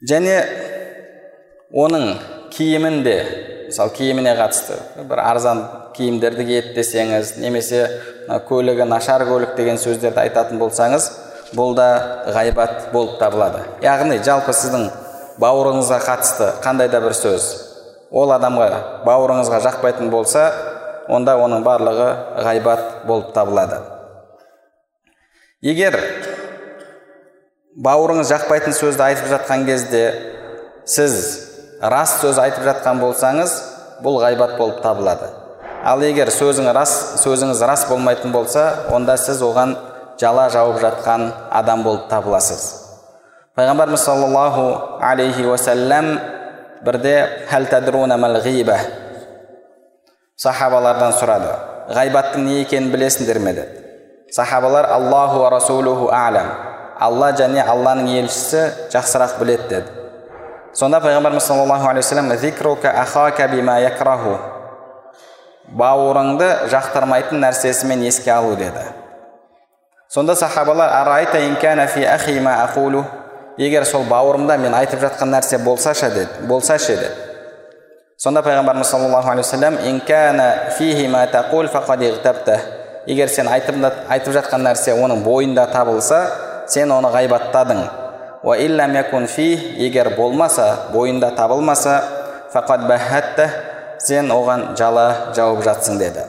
Және 0.09 0.37
оның 1.73 2.07
киімін 2.53 3.03
де 3.05 3.17
мысалы 3.67 3.93
киіміне 3.97 4.33
қатысты 4.37 4.77
бір 5.09 5.21
арзан 5.23 5.65
киімдерді 5.97 6.45
киеді 6.45 6.73
десеңіз 6.77 7.35
немесе 7.41 7.83
көлігі 8.49 8.85
нашар 8.89 9.25
көлік 9.29 9.53
деген 9.57 9.77
сөздерді 9.81 10.25
айтатын 10.25 10.59
болсаңыз 10.61 11.09
бұл 11.55 11.75
да 11.75 11.87
ғайбат 12.31 12.91
болып 12.93 13.17
табылады. 13.19 13.63
Яғни 13.83 14.21
жалпы 14.23 14.53
сіздің 14.55 14.87
бауырыңызға 15.41 15.99
қатысты 16.05 16.49
қандай 16.63 16.89
да 16.91 17.01
бір 17.03 17.15
сөз 17.17 17.47
ол 18.11 18.31
адамға 18.35 18.67
бауырыңызға 19.07 19.61
жақпайтын 19.67 20.11
болса 20.11 20.49
онда 21.11 21.37
оның 21.39 21.63
барлығы 21.65 22.09
ғайбат 22.45 23.05
болып 23.07 23.33
табылады. 23.35 23.79
Егер 25.61 25.97
бауырыңыз 27.75 28.31
жақпайтын 28.31 28.75
сөзді 28.75 29.05
айтып 29.07 29.29
жатқан 29.31 29.65
кезде 29.67 30.03
сіз 30.85 31.19
рас 31.81 32.17
сөз 32.21 32.39
айтып 32.41 32.65
жатқан 32.67 32.99
болсаңыз 33.03 33.53
бұл 34.03 34.19
ғайбат 34.23 34.57
болып 34.57 34.81
табылады. 34.83 35.29
Ал 35.83 36.03
егер 36.05 36.29
сөзің 36.29 36.67
рас 36.75 36.91
сөзіңіз 37.23 37.63
рас 37.65 37.87
болмайтын 37.89 38.31
болса 38.31 38.67
онда 38.93 39.15
сіз 39.17 39.41
оған 39.41 39.75
жала 40.21 40.49
жауып 40.53 40.77
жатқан 40.81 41.31
адам 41.49 41.83
болып 41.83 42.07
табыласыз. 42.09 42.61
Пайғамбарымыз 43.57 44.05
саллаллаху 44.05 44.99
алейхи 45.01 45.45
уасалам 45.49 46.13
бірде 46.85 47.15
сахабалардан 50.41 51.13
сұрады. 51.17 51.51
Ғайбаттың 51.91 52.45
не 52.45 52.61
екенін 52.61 52.91
білесіңдер 52.93 53.39
ме? 53.39 53.53
деді. 53.53 53.81
Сахабалар 54.31 54.85
аллаху 54.85 55.49
расулуху 55.49 56.09
алям 56.13 56.47
алла 56.99 57.31
және 57.33 57.65
алланың 57.65 58.07
елшісі 58.21 58.89
жақсырақ 58.93 59.37
біледі 59.41 59.67
деді. 59.69 59.91
Сонда 60.73 61.01
пайғамбарымыз 61.03 61.45
саллаллаху 61.49 61.89
алейхи 61.89 62.13
бауырыңды 65.71 66.47
жақтырмайтын 66.71 67.39
нәрсесімен 67.39 68.01
еске 68.07 68.31
алу 68.31 68.55
деді. 68.55 69.00
Сонда 70.13 70.35
сахабалар 70.35 70.89
егер 73.57 73.85
сол 73.85 74.03
бауырымда 74.03 74.57
мен 74.57 74.73
айтып 74.73 74.99
жатқан 74.99 75.31
нәрсе 75.31 75.57
болсашы 75.63 76.09
деді 76.09 76.47
болсашы 76.47 76.95
деді 76.95 77.09
сонда 78.17 78.41
пайғамбарымыз 78.41 78.83
саллаллаху 78.91 79.29
алейхи 79.29 79.47
вассалам 79.47 79.77
егер 83.05 83.29
сен 83.29 83.47
айтып, 83.49 83.77
айтып 84.09 84.33
жатқан 84.35 84.65
нәрсе 84.65 84.93
оның 84.93 85.23
бойында 85.25 85.65
табылса 85.71 86.21
сен 86.69 86.91
оны 86.93 87.09
ғайбаттадың. 87.13 87.81
Егер 89.81 90.09
болмаса 90.15 90.67
бойында 90.93 91.31
табылмаса 91.37 92.01
бәхәтті 92.53 93.47
сен 94.01 94.31
оған 94.33 94.75
жала 94.77 95.33
жауып 95.35 95.63
жатсың 95.65 95.97
деді. 95.99 96.25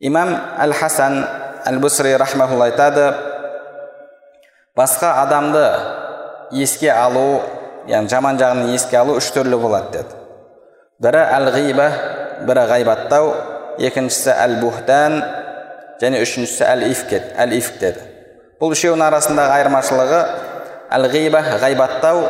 Имам 0.00 0.34
әл 0.58 0.72
хасан 0.72 1.24
әл 1.66 1.78
бусри 1.82 2.14
рахмаулла 2.18 2.70
айтады 2.70 3.06
басқа 4.76 5.12
адамды 5.22 5.64
еске 6.52 6.90
алу 6.90 7.42
яғни 7.88 8.10
жаман 8.10 8.38
жағын 8.40 8.72
еске 8.74 8.98
алу 9.00 9.16
үш 9.20 9.30
түрлі 9.34 9.58
болады 9.62 9.98
деді 9.98 10.20
бірі 11.02 11.22
әл 11.36 11.50
ғиба 11.54 11.88
бірі 12.48 12.66
ғайбаттау 12.72 13.32
екіншісі 13.78 14.34
әл 14.34 14.58
бухтан 14.62 15.18
және 16.02 16.22
үшіншісі 16.24 16.64
әл 16.66 16.86
ифкет 16.90 17.32
әл 17.38 17.54
ифк 17.58 17.78
деді 17.80 18.06
бұл 18.60 18.74
үшеуінің 18.76 19.06
арасындағы 19.08 19.56
айырмашылығы 19.58 20.22
әл 20.98 21.08
ғиба 21.12 21.42
ғайбаттау 21.62 22.24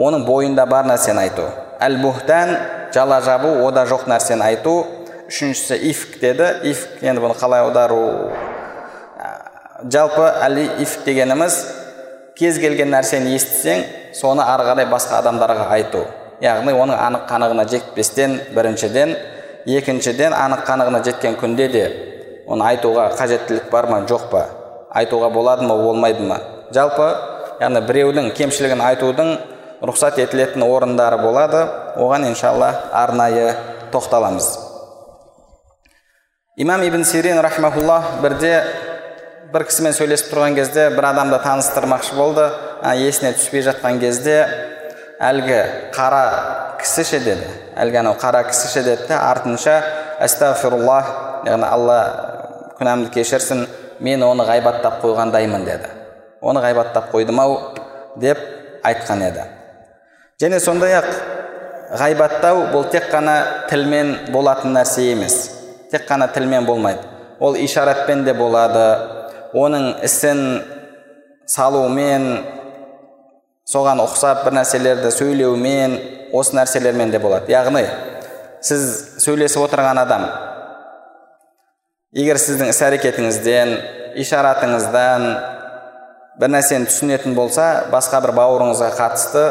оның 0.00 0.26
бойында 0.26 0.66
бар 0.70 0.88
нәрсені 0.90 1.26
айту 1.26 1.46
әл 1.80 1.98
бухтан 2.02 2.56
жала 2.94 3.20
жабу 3.24 3.52
ода 3.66 3.86
жоқ 3.90 4.08
нәрсені 4.10 4.46
айту 4.46 4.74
үшіншісі 5.30 5.78
ифк 5.90 6.18
деді. 6.20 6.48
Ифк 6.66 7.02
енді 7.06 7.22
бұны 7.22 7.36
қалай 7.38 7.62
аудару? 7.62 8.32
Жалпы 9.86 10.26
әл 10.42 10.58
ифк 10.82 11.04
дегеніміз 11.06 11.58
кез 12.36 12.58
келген 12.60 12.90
нәрсені 12.90 13.36
естісең 13.38 13.84
соны 14.16 14.42
ары 14.42 14.66
қарай 14.66 14.88
басқа 14.90 15.20
адамдарға 15.22 15.68
айту. 15.76 16.02
Яғни 16.42 16.74
оның 16.74 16.98
анық 16.98 17.26
қанығына 17.30 17.66
жетпестен 17.70 18.38
біріншіден 18.56 19.14
екіншіден 19.70 20.34
анық 20.34 20.64
қанығына 20.66 21.02
жеткен 21.06 21.36
күнде 21.40 21.68
де 21.72 21.84
оны 22.48 22.66
айтуға 22.72 23.10
қажеттілік 23.20 23.68
бар 23.70 23.90
ма 23.92 24.00
жоқ 24.08 24.30
па? 24.32 24.46
Айтуға 24.90 25.30
болады 25.30 25.68
ма 25.68 25.76
болмайды 25.78 26.24
ма? 26.26 26.40
Жалпы 26.74 27.12
яғни 27.60 27.84
біреудің 27.86 28.32
кемшілігін 28.34 28.82
айтудың 28.88 29.36
рұқсат 29.84 30.18
етілетін 30.24 30.64
орындары 30.66 31.20
болады. 31.22 31.62
Оған 32.00 32.26
иншалла 32.32 32.72
арнайы 32.92 33.54
тоқталамыз. 33.92 34.69
Имам 36.56 36.82
ибн 36.82 37.04
сирин 37.04 37.38
рахмаулла 37.40 38.02
бірде 38.22 38.62
бір 39.52 39.64
кісімен 39.66 39.94
сөйлесіп 39.94 40.30
тұрған 40.32 40.54
кезде 40.54 40.88
бір 40.94 41.10
адамды 41.10 41.38
таныстырмақшы 41.42 42.14
болды. 42.14 42.46
А, 42.82 42.94
есіне 42.94 43.32
түспей 43.34 43.64
жатқан 43.66 43.98
кезде 44.00 44.46
әлгі 45.20 45.58
қара 45.94 46.78
кісі 46.80 47.04
ше 47.04 47.20
деді. 47.20 47.46
Әлгі 47.76 48.00
анау 48.02 48.16
қара 48.20 48.44
кісі 48.48 48.70
ше 48.72 48.82
деді 48.86 49.12
артынша 49.14 49.76
астағфируллах 50.22 51.10
яғни 51.48 51.66
алла 51.66 52.00
күнәмді 52.78 53.12
кешірсін 53.14 53.66
мен 54.00 54.22
оны 54.22 54.46
ғайбаттап 54.48 55.00
қойғандаймын 55.02 55.66
деді. 55.66 55.90
Оны 56.40 56.62
ғайбаттап 56.64 57.10
қойдым 57.12 57.40
ау 57.42 57.58
деп 58.16 58.38
айтқан 58.84 59.26
еді. 59.26 59.44
Және 60.40 60.60
сондай 60.60 60.94
ақ 60.96 61.08
ғайбаттау 62.00 62.68
бұл 62.72 62.86
тек 62.90 63.10
қана 63.12 63.66
тілмен 63.68 64.16
болатын 64.32 64.72
нәрсе 64.78 65.10
емес. 65.12 65.49
Тек 65.90 66.06
қана 66.08 66.30
тілмен 66.32 66.66
болмайды. 66.66 67.02
Ол 67.40 67.56
ишаратпен 67.56 68.24
де 68.24 68.34
болады 68.34 68.84
оның 69.56 70.02
ісін 70.06 70.40
салумен 71.48 72.26
соған 73.70 74.02
ұқсап 74.04 74.44
бір 74.46 74.58
нәрселерді 74.60 75.10
сөйлеумен 75.14 75.98
осы 76.36 76.56
нәрселермен 76.58 77.10
де 77.10 77.18
болады. 77.22 77.50
Яғни 77.52 77.86
сіз 78.62 78.86
сөйлесіп 79.24 79.64
отырған 79.64 80.02
адам 80.02 80.26
егер 82.12 82.38
сіздің 82.42 82.72
іс 82.72 82.80
әрекетіңізден 82.84 83.72
ишаратыңыздан 84.20 85.26
бір 86.40 86.52
нәрсені 86.56 86.88
түсінетін 86.90 87.36
болса 87.38 87.86
басқа 87.92 88.20
бір 88.24 88.34
бауырыңызға 88.38 88.90
қатысты 88.98 89.44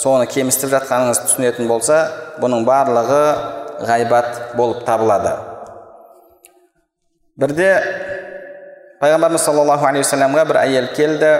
соны 0.00 0.26
кемістіп 0.30 0.72
жатқаныңыз 0.74 1.22
түсінетін 1.26 1.68
болса 1.70 2.00
бұның 2.42 2.64
барлығы 2.68 3.22
ғайбат 3.88 4.56
болып 4.56 4.84
табылады. 4.86 5.32
Бірде 7.38 7.70
пайғамбарымыз 8.98 9.44
саллаллаху 9.46 9.86
алейхи 9.86 10.02
уассаламға 10.08 10.44
бір 10.48 10.58
әйел 10.64 10.88
келді. 10.96 11.30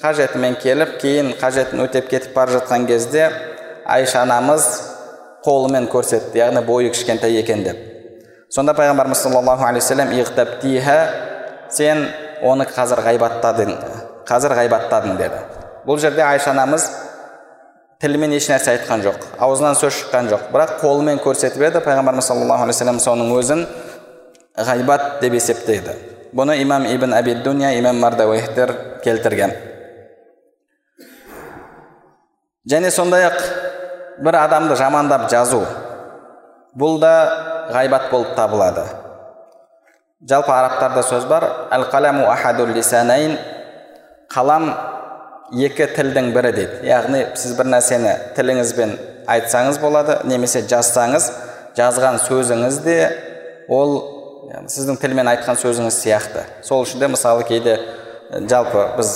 Қажетімен 0.00 0.56
келіп 0.60 0.96
кейін 1.00 1.32
қажетін 1.40 1.82
өтеп 1.84 2.08
кетіп 2.08 2.34
бара 2.36 2.52
жатқан 2.56 2.86
кезде 2.88 3.28
айша 3.84 4.22
анамыз 4.24 4.64
қолымен 5.44 5.88
көрсетті 5.92 6.40
яғни 6.40 6.64
бойы 6.64 6.90
кішкентай 6.92 7.36
екен 7.40 7.64
деп. 7.64 7.78
Сонда 8.48 8.72
пайғамбарымыз 8.76 9.20
саллаллаху 9.20 9.64
алейхи 9.68 9.84
вассалам 9.84 10.12
сен 11.68 12.06
оны 12.42 12.64
қазір 12.64 13.00
ғайбаттадың 13.04 13.72
қазір 14.28 14.54
ғайбаттадың 14.56 15.16
деді. 15.18 15.40
Бұл 15.86 15.98
жерде 16.00 16.22
айша 16.22 16.52
анамыз 16.52 16.86
тілімен 18.00 18.32
еш 18.36 18.48
нәрсе 18.48 18.76
айтқан 18.76 19.02
жоқ 19.04 19.24
аузынан 19.40 19.76
сөз 19.76 19.96
шыққан 19.96 20.30
жоқ. 20.30 20.48
Бірақ 20.52 20.78
қолымен 20.80 21.20
көрсетіп 21.24 21.64
еді 21.68 21.82
пайғамбарымыз 21.84 22.28
саллаллаху 22.30 22.68
алейхи 22.68 23.00
соның 23.02 23.34
өзін 23.40 23.66
ғайбат 24.56 25.20
деп 25.20 25.34
есептейді 25.36 25.94
бұны 26.36 26.56
имам 26.62 26.86
ибн 26.88 27.12
аби 27.14 27.34
дуния 27.44 27.74
имам 27.78 28.00
мардауихтер 28.00 28.72
келтірген 29.04 29.52
және 32.70 32.90
сондай 32.90 33.28
ақ 33.28 33.36
бір 34.24 34.38
адамды 34.40 34.76
жамандап 34.76 35.28
жазу 35.30 35.60
бұл 36.76 36.98
да 37.00 37.12
ғайбат 37.72 38.10
болып 38.10 38.34
табылады 38.36 38.86
жалпы 40.28 40.52
арабтарда 40.52 41.04
сөз 41.04 41.28
бар 41.28 41.44
әл 41.70 41.86
қаламу 41.92 42.26
ахадул 42.32 42.72
лисанайн 42.72 43.36
қалам 44.32 44.72
екі 45.52 45.86
тілдің 45.94 46.32
бірі 46.34 46.52
дейді 46.56 46.88
яғни 46.88 47.22
сіз 47.36 47.54
бір 47.58 47.68
нәрсені 47.76 48.16
тіліңізбен 48.38 48.96
айтсаңыз 49.36 49.78
болады 49.82 50.18
немесе 50.24 50.64
жазсаңыз 50.66 51.30
жазған 51.76 52.18
сөзіңіз 52.24 52.82
де 52.82 52.98
ол 53.68 54.15
сіздің 54.46 54.98
тілмен 55.00 55.26
айтқан 55.30 55.58
сөзіңіз 55.58 55.96
сияқты 55.98 56.44
сол 56.66 56.84
үшін 56.84 57.00
де 57.02 57.08
мысалы 57.10 57.44
кейде 57.48 57.76
жалпы 58.48 58.84
біз 58.96 59.10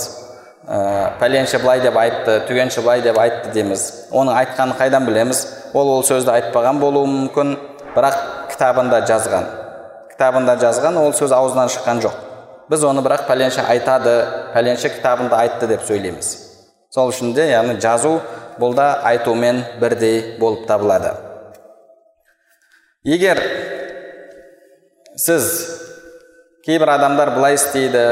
ә, 0.67 1.17
пәленші 1.21 1.61
былай 1.63 1.81
деп 1.83 1.97
айтты 1.97 2.41
түгенші 2.49 2.83
былай 2.83 3.03
деп 3.05 3.19
айтты 3.19 3.53
дейміз 3.55 3.85
оның 4.11 4.35
айтқанын 4.41 4.77
қайдан 4.79 5.07
білеміз 5.07 5.45
ол 5.73 5.93
ол 5.95 6.03
сөзді 6.03 6.33
айтпаған 6.35 6.81
болуы 6.83 7.07
мүмкін 7.07 7.55
бірақ 7.95 8.19
кітабында 8.51 9.01
жазған 9.07 9.47
кітабында 10.11 10.57
жазған 10.61 10.99
ол 10.99 11.15
сөз 11.15 11.33
аузынан 11.37 11.71
шыққан 11.71 12.03
жоқ 12.03 12.19
біз 12.71 12.85
оны 12.87 13.03
бірақ 13.05 13.25
пәленше 13.29 13.63
айтады 13.71 14.15
пәленше 14.53 14.91
кітабында 14.97 15.39
айтты 15.45 15.71
деп 15.71 15.87
сөйлейміз 15.87 16.35
сол 16.91 17.11
үшін 17.11 17.33
де 17.35 17.47
яғни 17.53 17.79
жазу 17.79 18.19
бұл 18.59 18.75
да 18.75 18.93
айтумен 19.07 19.63
бірдей 19.79 20.37
болып 20.39 20.67
табылады 20.67 21.15
егер 23.03 23.39
сіз 25.21 25.47
кейбір 26.65 26.89
адамдар 26.95 27.29
былай 27.35 27.53
істейді 27.53 28.05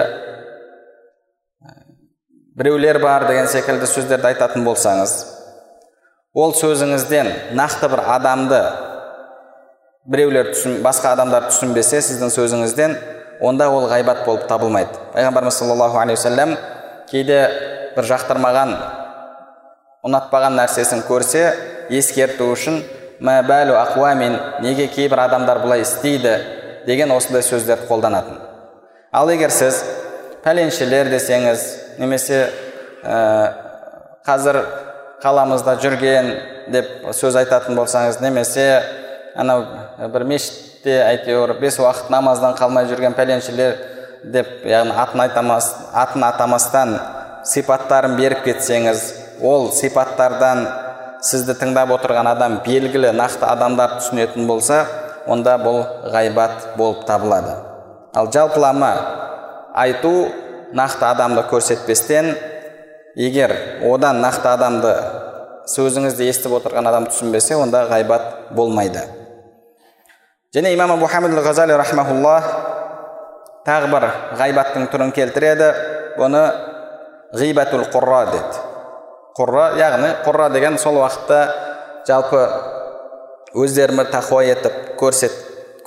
біреулер 2.59 2.99
бар 3.01 3.25
деген 3.25 3.47
секілді 3.49 3.87
сөздерді 3.89 4.29
айтатын 4.29 4.65
болсаңыз 4.67 5.15
ол 6.37 6.53
сөзіңізден 6.59 7.31
нақты 7.57 7.89
бір 7.89 8.03
адамды 8.17 8.59
біреулер 10.05 10.51
түсін, 10.53 10.83
басқа 10.85 11.15
адамдар 11.15 11.47
түсінбесе 11.49 12.03
сіздің 12.05 12.33
сөзіңізден 12.35 12.95
онда 13.41 13.71
ол 13.73 13.89
ғайбат 13.89 14.21
болып 14.27 14.45
табылмайды 14.51 15.01
пайғамбарымыз 15.15 15.57
саллаллаху 15.63 15.97
алейхи 16.03 16.19
уассалам 16.19 16.55
кейде 17.09 17.41
бір 17.97 18.09
жақтырмаған 18.11 18.75
ұнатпаған 20.05 20.61
нәрсесін 20.61 21.01
көрсе 21.09 21.47
ескерту 21.89 22.51
үшін 22.53 22.83
мәбәлу 23.19 23.81
ақуамин 23.81 24.37
неге 24.61 24.87
кейбір 24.93 25.25
адамдар 25.25 25.63
бұлай 25.65 25.87
істейді 25.87 26.37
деген 26.89 27.11
осындай 27.13 27.43
сөздерді 27.45 27.85
қолданатын. 27.89 28.39
Ал 29.13 29.29
егер 29.29 29.53
сіз 29.53 29.83
пәленшелер 30.43 31.11
десеңіз 31.13 31.65
немесе 32.01 32.47
ә, 33.03 33.19
қазір 34.25 34.63
қаламызда 35.21 35.75
жүрген 35.83 36.31
деп 36.73 36.89
сөз 37.13 37.37
айтатын 37.43 37.77
болсаңыз 37.77 38.19
немесе 38.23 38.65
анау 39.37 39.65
бір 40.13 40.25
мешітте 40.29 40.99
әйтеуір 41.03 41.57
бес 41.61 41.79
уақыт 41.81 42.09
намаздан 42.13 42.55
қалмай 42.57 42.87
жүрген 42.89 43.17
пәленшелер 43.17 43.77
деп 44.23 44.65
яғни 44.67 44.95
атын 44.95 45.25
айтамас 45.27 45.69
атын 45.93 46.25
атамастан 46.27 46.95
сипаттарын 47.47 48.15
беріп 48.19 48.43
кетсеңіз 48.47 49.03
ол 49.45 49.69
сипаттардан 49.75 50.65
сізді 51.23 51.55
тыңдап 51.59 51.93
отырған 51.97 52.31
адам 52.31 52.59
белгілі 52.65 53.11
нақты 53.15 53.47
адамдар 53.47 53.99
түсінетін 53.99 54.47
болса 54.47 54.85
онда 55.29 55.57
бұл 55.61 55.83
ғайбат 56.13 56.73
болып 56.77 57.05
табылады. 57.07 57.55
Ал 58.17 58.31
жалпылама 58.33 58.91
айту 59.77 60.29
нақты 60.73 61.05
адамды 61.05 61.43
көрсетпестен 61.51 62.33
егер 63.15 63.53
одан 63.85 64.21
нақты 64.23 64.49
адамды 64.51 64.93
сөзіңізді 65.69 66.29
естіп 66.29 66.57
отырған 66.59 66.89
адам 66.89 67.07
түсінбесе 67.11 67.57
онда 67.59 67.85
ғайбат 67.91 68.53
болмайды. 68.57 69.05
Және 70.55 70.73
имам 70.73 70.97
ғазали 70.99 71.77
рахмаулла 71.77 72.41
тағы 73.67 73.91
бір 73.91 74.07
ғайбаттың 74.39 74.89
түрін 74.89 75.11
келтіреді. 75.13 75.69
Бұны 76.17 76.41
ғибатул 77.37 77.85
құрра 77.93 78.23
деді. 78.31 78.63
Құрра 79.37 79.65
яғни 79.77 80.09
құрра 80.25 80.49
деген 80.51 80.77
сол 80.77 80.97
уақытта 80.97 81.39
жалпы 82.07 82.41
өздерін 83.57 83.97
бір 84.01 84.09
тақуа 84.13 84.43
етіп 84.45 84.75
көрсет 84.99 85.33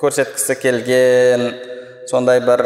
көрсеткісі 0.01 0.57
келген 0.59 1.44
сондай 2.11 2.40
бір 2.42 2.64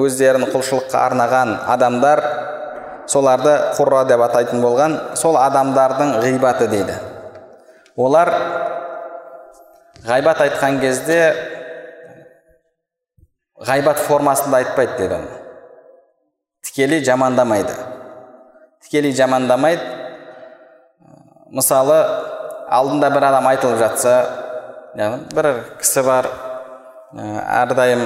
өздерін 0.00 0.48
құлшылыққа 0.50 1.04
арнаған 1.10 1.54
адамдар 1.74 2.22
соларды 3.10 3.52
құрра 3.78 4.04
деп 4.08 4.24
атайтын 4.26 4.62
болған 4.62 4.96
сол 5.18 5.38
адамдардың 5.38 6.16
ғибаты 6.24 6.66
дейді. 6.70 6.96
Олар 7.96 8.30
ғайбат 10.06 10.42
айтқан 10.46 10.80
кезде 10.82 11.20
ғайбат 13.66 14.02
формасында 14.08 14.62
айтпайды 14.64 14.98
дейді 14.98 15.18
оны 15.20 15.40
тікелей 16.62 17.04
жамандамайды. 17.04 17.74
Тікелей 18.82 19.12
жамандамайды. 19.12 19.82
Мысалы 21.50 21.98
алдында 22.70 23.10
бір 23.14 23.26
адам 23.30 23.48
айтылып 23.50 23.78
жатса 23.80 24.14
бір 25.34 25.48
кісі 25.80 26.04
бар 26.06 26.28
әрдайым 27.14 28.04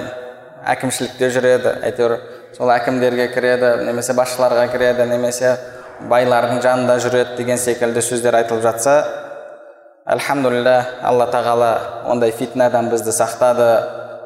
әкімшілікте 0.74 1.31
жүреді 1.35 1.74
әйтеуір 1.90 2.16
сол 2.57 2.72
әкімдерге 2.72 3.29
кіреді 3.35 3.74
немесе 3.88 4.16
басшыларға 4.16 4.68
кіреді 4.72 5.09
немесе 5.11 5.57
байлардың 6.11 6.62
жанында 6.64 6.98
жүреді 7.05 7.37
деген 7.38 7.61
секілді 7.61 8.03
сөздер 8.05 8.40
айтылып 8.40 8.64
жатса 8.64 8.96
альхамдулилля 10.05 10.79
алла 11.03 11.29
тағала 11.33 11.72
ондай 12.12 12.33
фитнадан 12.33 12.88
бізді 12.92 13.12
сақтады 13.16 13.68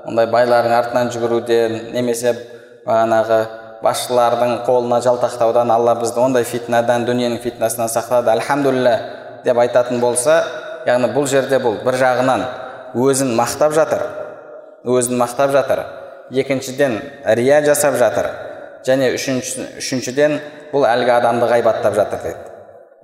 ондай 0.07 0.27
байлардың 0.31 0.75
артынан 0.79 1.11
жүгіруден 1.15 1.79
немесе 1.95 2.35
бағанағы 2.87 3.41
басшылардың 3.83 4.55
қолына 4.67 4.99
жалтақтаудан 5.05 5.71
алла 5.71 5.95
бізді 6.01 6.23
ондай 6.23 6.47
фитнадан 6.49 7.05
дүниенің 7.07 7.39
фитнасынан 7.43 7.91
сақтады. 7.93 8.33
Альхамдулилля 8.33 8.95
деп 9.49 9.59
айтатын 9.65 10.01
болса 10.05 10.43
яғни 10.87 11.11
бұл 11.15 11.27
жерде 11.29 11.59
бұл 11.63 11.81
бір 11.85 11.97
жағынан 12.01 12.45
өзін 12.95 13.35
мақтап 13.37 13.75
жатыр. 13.77 14.05
Өзін 14.85 15.19
мақтап 15.21 15.53
жатыр. 15.53 15.85
Екіншіден 16.31 17.01
рия 17.25 17.61
жасап 17.65 17.97
жатыр. 18.01 18.31
Және 18.87 19.11
үшінші, 19.17 19.67
үшіншіден 19.81 20.39
бұл 20.73 20.87
әлгі 20.89 21.13
адамды 21.17 21.49
ғайбаттап 21.51 21.97
жатыр 21.97 22.23
дейді. 22.23 22.45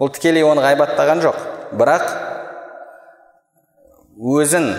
Бұл 0.01 0.13
тікелей 0.15 0.45
оны 0.47 0.63
ғайбаттаған 0.65 1.23
жоқ. 1.25 1.41
Бірақ 1.75 2.07
өзін 4.39 4.71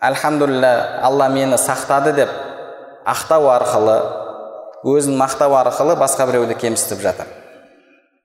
альхамдулилля 0.00 1.00
алла 1.02 1.28
мені 1.28 1.58
сақтады 1.58 2.14
деп 2.14 2.30
ақтау 3.08 3.48
арқылы 3.52 3.98
өзін 4.84 5.18
мақтау 5.18 5.56
арқылы 5.58 5.96
басқа 5.98 6.28
біреуді 6.28 6.56
кемсітіп 6.60 7.02
жатыр. 7.02 7.28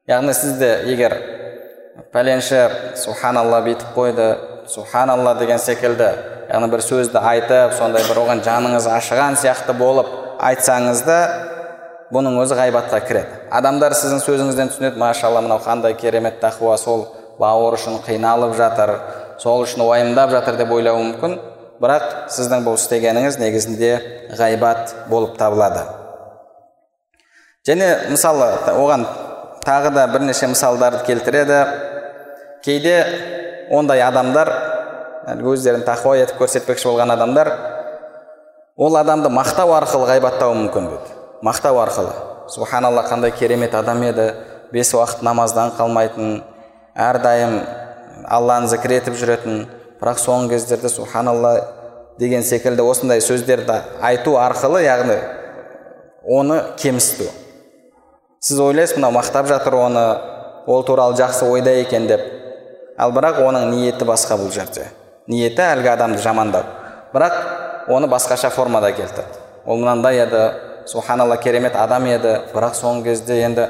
Яғни 0.08 0.34
сізде 0.34 0.71
егер 0.89 1.15
пәленші 2.13 2.62
субханалла 2.97 3.62
бүйтіп 3.65 3.93
қойды. 3.95 4.28
Субханалла 4.69 5.36
деген 5.39 5.60
секілді. 5.60 6.10
Яғни 6.49 6.69
бір 6.71 6.82
сөзді 6.86 7.21
айтып 7.21 7.75
сондай 7.78 8.06
бір 8.08 8.23
оған 8.23 8.43
жаныңыз 8.45 8.88
ашыған 8.89 9.38
сияқты 9.41 9.73
болып 9.78 10.10
айтсаңыз 10.41 11.04
да 11.06 11.19
бұның 12.13 12.39
өзі 12.41 12.58
ғайбатқа 12.58 12.99
кіреді. 13.06 13.39
Адамдар 13.54 13.93
сіздің 13.97 14.23
сөзіңізден 14.23 14.71
түсінеді 14.73 15.02
машалла 15.02 15.43
мынау 15.45 15.62
қандай 15.62 15.93
керемет 15.97 16.39
тақуа 16.41 16.78
сол 16.82 17.06
бауыры 17.39 17.78
үшін 17.78 17.99
қиналып 18.06 18.56
жатыр 18.58 18.95
сол 19.41 19.63
үшін 19.65 19.86
уайымдап 19.86 20.34
жатыр 20.34 20.58
деп 20.58 20.73
ойлауы 20.73 21.06
мүмкін. 21.12 21.38
Бірақ 21.80 22.32
сіздің 22.34 22.65
бұл 22.65 22.75
істегеніңіз 22.75 23.38
негізінде 23.39 23.91
ғайбат 24.36 24.95
болып 25.10 25.38
табылады. 25.39 25.86
Және 27.67 27.88
мысалы 28.10 28.49
оған 28.73 29.06
тағы 29.69 29.93
да 29.93 30.08
бірнеше 30.10 30.49
мысалдарды 30.49 31.05
келтіреді. 31.05 31.60
Кейде 32.65 32.95
ондай 33.71 34.01
адамдар 34.01 34.49
өздерін 35.45 35.86
тақуа 35.86 36.17
етіп 36.23 36.41
көрсетпекші 36.41 36.89
болған 36.89 37.13
адамдар 37.13 37.51
ол 38.77 38.97
адамды 38.97 39.29
мақтау 39.29 39.75
арқылы 39.77 40.08
ғайбаттауы 40.10 40.58
мүмкін 40.63 40.89
дейді 40.89 41.17
мақтау 41.45 41.77
арқылы. 41.84 42.13
Субханалла 42.49 43.03
қандай 43.05 43.32
керемет 43.32 43.75
адам 43.75 44.01
еді. 44.03 44.34
Бес 44.71 44.93
уақыт 44.93 45.21
намаздан 45.25 45.71
қалмайтын 45.77 46.41
әрдайым 46.95 47.60
алланы 48.25 48.67
зікір 48.69 48.95
етіп 48.99 49.19
жүретін. 49.21 49.67
Бірақ 50.01 50.21
соңғы 50.23 50.55
кездерде 50.55 50.89
субханалла 50.89 51.53
деген 52.19 52.43
секілді 52.43 52.82
осындай 52.86 53.21
сөздерді 53.21 53.82
айту 54.01 54.36
арқылы 54.39 54.82
яғни 54.84 55.19
оны 56.25 56.62
кемсіту. 56.77 57.29
Сіз 58.39 58.60
ойлайсыз 58.60 58.97
мынау 58.97 59.12
мақтап 59.12 59.47
жатыр 59.47 59.75
оны 59.75 60.06
ол 60.67 60.84
туралы 60.84 61.17
жақсы 61.19 61.45
ойда 61.45 61.73
екен 61.82 62.08
деп. 62.08 62.21
Ал 62.97 63.12
бірақ 63.12 63.41
оның 63.43 63.69
ниеті 63.73 64.06
басқа 64.08 64.38
бұл 64.39 64.52
жерде. 64.52 64.88
Ниеті 65.28 65.62
әлгі 65.62 65.91
адамды 65.91 66.21
жамандау. 66.23 66.63
Бірақ 67.13 67.36
оны 67.88 68.08
басқаша 68.08 68.49
формада 68.49 68.91
келтірді. 68.91 69.39
Ол 69.65 69.78
мынандай 69.78 70.23
еді 70.23 70.43
субханалла 70.88 71.38
керемет 71.38 71.75
адам 71.75 72.06
еді 72.08 72.39
бірақ 72.54 72.78
соңғы 72.80 73.12
кезде 73.12 73.41
енді 73.43 73.67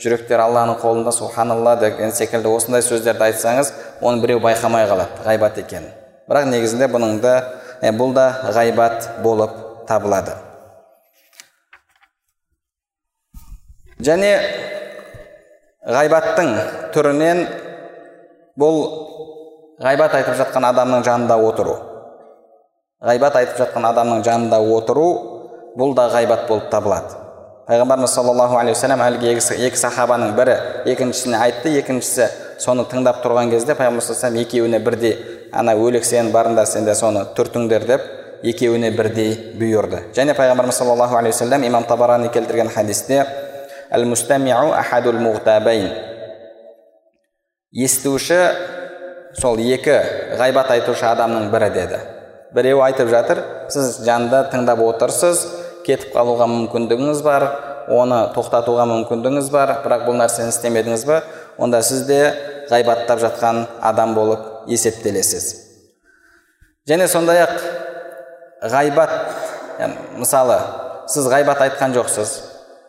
жүректер 0.00 0.40
алланың 0.44 0.78
қолында 0.80 1.12
субханалла 1.12 1.76
деген 1.80 2.12
секілді 2.12 2.52
осындай 2.52 2.84
сөздерді 2.84 3.26
айтсаңыз 3.30 3.72
оны 4.00 4.22
біреу 4.22 4.40
байқамай 4.44 4.86
қалады 4.88 5.24
ғайбат 5.26 5.58
екенін 5.64 5.90
бірақ 6.28 6.46
негізінде 6.52 6.88
бұның 6.92 7.18
да 7.24 7.34
бұл 7.98 8.14
да 8.14 8.28
ғайбат 8.54 9.10
болып 9.24 9.58
табылады. 9.88 10.49
Және 14.04 14.32
ғайбаттың 15.86 16.50
түрінен 16.94 17.44
бұл 18.60 18.82
ғайбат 19.80 20.14
айтып 20.18 20.36
жатқан 20.40 20.66
адамның 20.70 21.04
жанында 21.06 21.38
отыру. 21.40 21.76
Ғайбат 23.00 23.36
айтып 23.40 23.62
жатқан 23.62 23.88
адамның 23.92 24.22
жанында 24.26 24.60
отыру 24.76 25.08
бұл 25.78 25.94
да 25.96 26.10
ғайбат 26.12 26.46
болып 26.48 26.68
табылады. 26.72 27.16
Пайғамбарымыз 27.70 28.12
саллаллаху 28.12 28.58
алейхи 28.58 28.76
уассалам 28.76 29.00
әлгі 29.04 29.30
екі, 29.30 29.76
сахабаның 29.78 30.34
бірі 30.36 30.56
екіншісіне 30.90 31.38
айтты 31.38 31.76
екіншісі 31.78 32.26
соны 32.60 32.84
тыңдап 32.90 33.22
тұрған 33.24 33.52
кезде 33.52 33.76
пайғамбар 33.78 34.02
саллаллаху 34.02 34.42
екеуіне 34.42 34.80
бірдей 34.84 35.14
ана 35.52 35.76
өлексен 35.78 36.32
барыңдар 36.34 36.66
сендер 36.66 36.98
соны 36.98 37.22
түртіңдер 37.36 37.86
деп 37.86 38.08
екеуіне 38.42 38.90
бірдей 38.90 39.54
бұйырды. 39.60 40.02
Және 40.16 40.34
пайғамбарымыз 40.34 40.82
саллаллаху 40.82 41.16
алейхи 41.16 41.36
уассалам 41.36 41.64
имам 41.68 41.86
табарани 41.86 42.28
келтірген 42.28 42.68
хадисте 42.74 43.24
әл 43.90 44.72
ахадул 44.72 45.18
естуші 47.70 48.38
сол 49.38 49.60
екі 49.62 49.94
ғайбат 50.38 50.72
айтушы 50.74 51.06
адамның 51.06 51.50
бірі 51.52 51.68
деді 51.70 51.98
біреу 52.54 52.80
айтып 52.82 53.10
жатыр 53.12 53.42
сіз 53.70 54.00
жанында 54.02 54.48
тыңдап 54.50 54.80
отырсыз 54.82 55.44
кетіп 55.86 56.16
қалуға 56.16 56.48
мүмкіндігіңіз 56.50 57.20
бар 57.22 57.46
оны 57.94 58.18
тоқтатуға 58.34 58.88
мүмкіндігіңіз 58.90 59.50
бар 59.54 59.76
бірақ 59.84 60.02
бұл 60.08 60.18
нәрсені 60.18 60.50
істемедіңіз 60.50 61.04
ба 61.06 61.20
онда 61.62 61.78
сіз 61.86 62.02
де 62.08 62.18
ғайбаттап 62.72 63.22
жатқан 63.22 63.62
адам 63.80 64.16
болып 64.18 64.66
есептелесіз 64.66 65.46
және 66.90 67.06
сондай 67.06 67.44
ақ 67.44 67.54
ғайбат 68.74 69.14
мысалы 70.18 70.58
сіз 71.06 71.30
ғайбат 71.30 71.62
айтқан 71.68 71.94
жоқсыз 71.94 72.34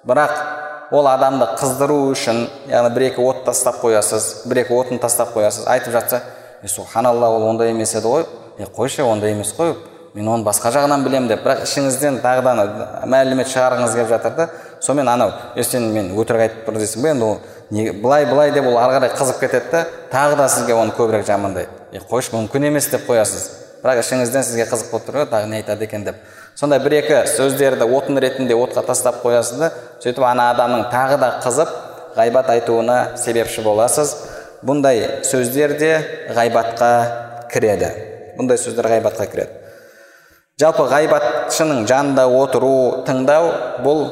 бірақ 0.10 0.61
ол 0.92 1.08
адамды 1.08 1.48
қыздыру 1.60 2.12
үшін 2.12 2.44
яғни 2.68 2.92
бір 2.96 3.08
екі 3.12 3.24
от 3.24 3.46
тастап 3.46 3.80
қоясыз 3.82 4.48
бір 4.50 4.66
екі 4.66 4.76
отын 4.76 5.00
тастап 5.00 5.32
қоясыз. 5.36 5.68
Айтып 5.68 5.94
жатса 5.94 6.22
субханалла 6.68 7.30
ол 7.32 7.48
ондай 7.50 7.72
емес 7.72 7.96
еді 7.96 8.08
ғой 8.12 8.26
е 8.60 8.68
қойшы 8.68 9.04
ондай 9.04 9.32
емес 9.32 9.54
қой 9.58 9.76
мен 10.14 10.28
оны 10.28 10.44
басқа 10.44 10.74
жағынан 10.76 11.06
білемін 11.06 11.30
деп. 11.32 11.46
Бірақ 11.46 11.64
ішіңізден 11.64 12.20
тағы 12.22 12.44
да 12.44 13.06
мәлімет 13.08 13.48
шығарғыңыз 13.48 13.96
келіп 13.96 14.10
жатыр 14.10 14.36
да 14.36 14.50
сонымен 14.82 15.08
анау 15.08 15.32
е 15.56 15.64
сен 15.64 15.88
мен 15.94 16.12
өтірік 16.20 16.42
айтып 16.44 16.68
тұр 16.68 16.82
дейсің 16.82 17.02
ба 17.02 17.14
енді 17.14 17.24
ол 17.24 17.38
не 17.72 17.92
былай 17.92 18.26
былай 18.26 18.52
деп 18.52 18.68
ол 18.68 18.78
ары 18.78 18.98
қарай 18.98 19.16
қызып 19.16 19.40
кетеді 19.40 19.72
да 19.72 19.86
тағы 20.12 20.36
да 20.36 20.50
сізге 20.50 20.76
оны 20.76 20.92
көбірек 20.92 21.24
жамандайды 21.26 21.70
е 21.94 22.04
қойшы 22.04 22.36
мүмкін 22.36 22.68
емес 22.68 22.90
деп 22.92 23.08
қоясыз. 23.08 23.48
Бірақ 23.82 24.04
ішіңізден 24.04 24.44
сізге 24.44 24.68
қызық 24.68 24.92
болып 24.92 25.08
тұр 25.08 25.22
ғой 25.22 25.30
тағы 25.32 25.48
не 25.48 25.62
айтады 25.62 25.88
екен 25.88 26.04
деп. 26.04 26.16
Сондай 26.56 26.80
бір 26.84 26.98
екі 27.00 27.22
сөздерді 27.32 27.88
отын 27.88 28.20
ретінде 28.22 28.56
отқа 28.58 28.84
тастап 28.86 29.22
қоясыз 29.24 29.60
да 29.60 29.72
сөйтіп 30.04 30.26
ана 30.28 30.50
адамның 30.54 30.88
тағы 30.92 31.18
да 31.22 31.30
қызып 31.44 31.72
ғайбат 32.18 32.50
айтуына 32.52 33.18
себепші 33.18 33.64
боласыз. 33.66 34.16
Бұндай 34.62 35.24
сөздер 35.26 35.78
де 35.80 35.94
ғайбатқа 36.36 36.92
кіреді. 37.52 37.90
Бұндай 38.38 38.60
сөздер 38.62 38.90
ғайбатқа 38.92 39.26
кіреді. 39.32 39.50
Жалпы 40.62 40.86
ғайбатшының 40.92 41.88
жанында 41.90 42.28
отыру 42.30 43.04
тыңдау 43.08 43.48
бұл 43.82 44.04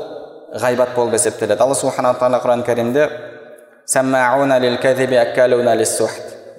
ғайбат 0.57 0.95
болып 0.95 1.13
есептеледі. 1.19 1.61
Алла 1.61 1.75
субханала 1.77 2.17
тағала 2.17 2.41
құран 2.41 2.63
кәрімде 2.65 3.05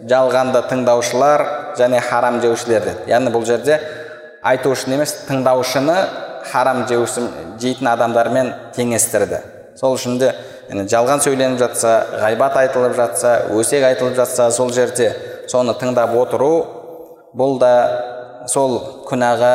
жалғанды 0.09 0.63
тыңдаушылар 0.71 1.43
және 1.79 2.01
харам 2.01 2.41
жеушілер 2.41 2.85
деді. 2.85 3.11
Яғни 3.11 3.33
бұл 3.35 3.45
жерде 3.45 3.81
айтушыны 4.43 4.97
емес 4.97 5.15
тыңдаушыны 5.29 5.97
харам 6.51 6.87
жеуші, 6.89 7.27
жейтін 7.61 7.91
адамдармен 7.93 8.53
теңестірді. 8.77 9.43
Сол 9.77 9.97
үшін 9.99 10.19
де 10.21 10.33
жалған 10.71 11.23
сөйленіп 11.25 11.59
жатса 11.61 11.93
ғайбат 12.23 12.57
айтылып 12.63 12.97
жатса 12.97 13.35
өсек 13.57 13.85
айтылып 13.85 14.17
жатса 14.17 14.51
сол 14.55 14.73
жерде 14.73 15.13
соны 15.51 15.75
тыңдап 15.79 16.15
отыру 16.17 16.53
бұл 17.37 17.59
да 17.61 18.47
сол 18.49 18.79
күнәға 19.09 19.55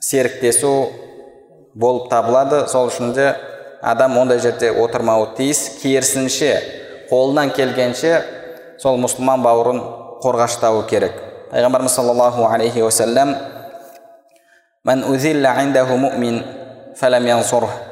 серіктесу 0.00 0.90
болып 1.74 2.10
табылады. 2.10 2.66
Сол 2.68 2.90
үшін 2.90 3.14
де 3.14 3.30
адам 3.82 4.18
ондай 4.18 4.40
жерде 4.42 4.72
отырмауы 4.72 5.34
тиіс. 5.36 5.80
Керісінше 5.82 6.52
қолынан 7.10 7.54
келгенше 7.54 8.22
сол 8.82 8.98
мұсылман 9.00 9.44
бауырын 9.44 9.82
қорғаштауы 10.24 10.86
керек. 10.90 11.29
Пайғамбарымыз 11.50 11.94
саллаллаху 11.98 12.44
алейхи 12.46 12.82
уассалам 12.82 13.34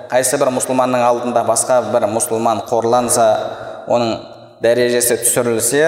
қайсы 0.08 0.38
бір 0.40 0.52
мұсылманның 0.56 1.02
алдында 1.04 1.42
басқа 1.44 1.80
бір 1.92 2.06
мұсылман 2.12 2.62
қорланса 2.70 3.26
оның 3.90 4.14
дәрежесі 4.62 5.18
түсірілсе 5.24 5.82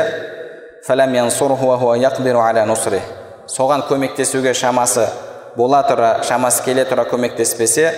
соған 3.55 3.87
көмектесуге 3.89 4.53
шамасы 4.55 5.07
бола 5.57 5.81
тұра 5.87 6.13
шамасы 6.27 6.67
келе 6.67 6.85
тұра 6.91 7.07
көмектеспесе 7.11 7.91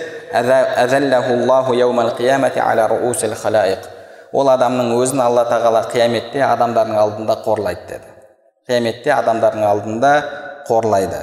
ол 4.33 4.49
адамның 4.49 4.95
өзін 4.97 5.21
алла 5.21 5.45
тағала 5.49 5.85
қияметте 5.91 6.41
адамдардың 6.45 6.97
алдында 6.97 7.37
қорлайды 7.45 7.85
деді 7.89 8.12
қияметте 8.67 9.11
адамдардың 9.15 9.65
алдында 9.67 10.11
қорлайды. 10.67 11.19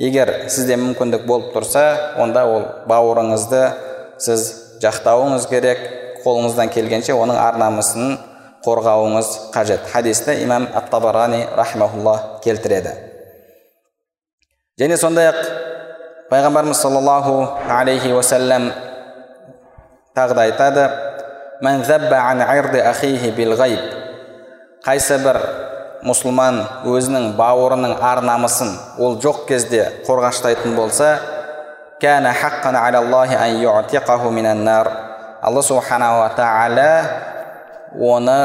Егер 0.00 0.32
сізде 0.48 0.78
мүмкіндік 0.80 1.26
болып 1.28 1.52
тұрса 1.52 2.14
онда 2.22 2.46
ол 2.48 2.64
бауырыңызды 2.88 3.62
сіз 4.20 4.46
жақтауыңыз 4.80 5.46
керек 5.50 5.82
қолыңыздан 6.24 6.72
келгенше 6.72 7.12
оның 7.12 7.36
ар 7.36 7.58
намысын 7.60 8.16
қорғауыңыз 8.64 9.28
қажет. 9.54 9.86
Хадисті 9.92 10.38
имам 10.44 10.68
ат 10.74 10.90
табарани 10.90 11.44
келтіреді. 12.44 12.96
Және 14.80 14.96
сондай 14.96 15.28
ақ 15.28 15.40
пайғамбарымыз 16.30 16.80
саллаллаху 16.80 17.34
алейхи 17.68 18.12
уасалам 18.16 18.70
тағы 20.16 20.34
да 20.34 20.46
айтады 20.48 20.88
қайсы 24.80 25.18
бір 25.20 25.36
мұсылман 26.06 26.62
өзінің 26.88 27.34
бауырының 27.38 27.98
ар 28.00 28.22
намысын 28.24 28.72
ол 28.98 29.18
жоқ 29.20 29.46
кезде 29.48 29.84
қорғаштайтын 30.06 30.76
болса 30.76 31.18
алла 35.42 35.62
субханала 35.62 36.28
тағала 36.36 36.90
оны 37.96 38.40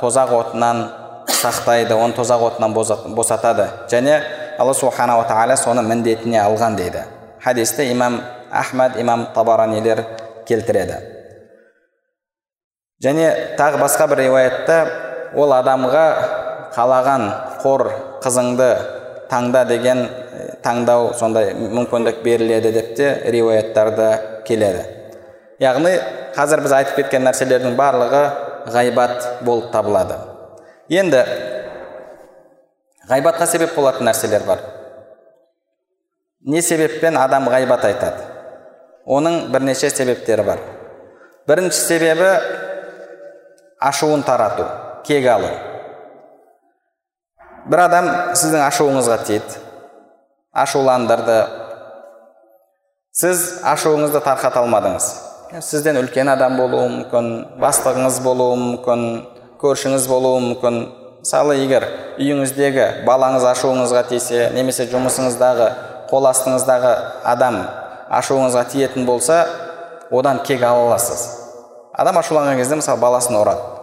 тозақ 0.00 0.30
отынан 0.32 0.86
сақтайды 1.26 1.94
оны 1.94 2.14
тозақ 2.14 2.42
отынан 2.50 2.74
босатады. 3.14 3.68
Және 3.90 4.20
алла 4.58 4.74
субханала 4.74 5.26
тағала 5.26 5.56
соны 5.56 5.82
міндетіне 5.82 6.40
алған 6.40 6.76
дейді. 6.76 7.04
Хадисті 7.42 7.90
имам 7.92 8.20
ахмад 8.50 8.96
имам 9.00 9.26
табаранилер 9.34 10.04
келтіреді. 10.46 11.00
Және 13.02 13.56
тағы 13.58 13.82
басқа 13.82 14.06
бір 14.08 14.24
риуаятта 14.24 14.78
ол 15.34 15.52
адамға 15.52 16.06
қалаған 16.76 17.24
қор 17.62 17.88
қызыңды 18.24 18.70
таңда 19.30 19.64
деген 19.68 20.04
таңдау 20.64 21.12
сондай 21.18 21.54
мүмкіндік 21.56 22.22
беріледі 22.24 22.72
деп 22.74 22.94
те 22.98 23.08
риуаяттарда 23.32 24.08
келеді. 24.46 24.84
Яғни 25.62 25.94
қазір 26.36 26.62
біз 26.66 26.74
айтып 26.76 27.00
кеткен 27.00 27.24
нәрселердің 27.24 27.76
барлығы 27.78 28.22
ғайбат 28.74 29.44
болып 29.46 29.70
табылады. 29.72 30.18
Енді 30.92 31.22
ғайбатқа 33.08 33.46
себеп 33.48 33.74
болатын 33.76 34.10
нәрселер 34.10 34.44
бар. 34.46 34.60
Не 36.46 36.62
себеппен 36.62 37.16
адам 37.18 37.48
ғайбат 37.50 37.86
айтады? 37.88 38.26
Оның 39.06 39.46
бірнеше 39.54 39.90
себептері 39.90 40.44
бар. 40.46 40.60
Бірінші 41.48 41.78
себебі 41.78 42.28
ашуын 43.80 44.22
тарату 44.26 44.66
кек 45.06 45.26
алу. 45.30 45.50
Бір 47.66 47.82
адам 47.82 48.08
сіздің 48.38 48.62
ашуыңызға 48.68 49.16
тиеді 49.26 49.62
ашуландырды 50.54 51.38
сіз 53.16 53.42
ашуыңызды 53.66 54.20
тарқата 54.22 54.62
алмадыңыз 54.62 55.08
сізден 55.66 55.98
үлкен 56.02 56.30
адам 56.30 56.56
болуы 56.60 56.86
мүмкін 56.92 57.30
бастығыңыз 57.62 58.20
болуы 58.22 58.56
мүмкін 58.62 59.04
көршіңіз 59.62 60.06
болуы 60.10 60.40
мүмкін 60.46 60.80
мысалы 61.24 61.56
егер 61.58 61.88
үйіңіздегі 62.20 62.86
балаңыз 63.08 63.46
ашуыңызға 63.50 64.04
тисе 64.12 64.50
немесе 64.54 64.86
жұмысыңыздағы 64.92 65.70
қол 66.10 66.30
астыңыздағы 66.30 66.92
адам 67.34 67.64
ашуыңызға 68.20 68.66
тиетін 68.76 69.08
болса 69.08 69.42
одан 70.10 70.44
кек 70.46 70.62
ала 70.62 70.86
аласыз 70.86 71.26
адам 71.98 72.22
ашуланған 72.22 72.62
кезде 72.62 72.78
мысалы 72.78 73.02
баласын 73.02 73.40
ұрады 73.40 73.75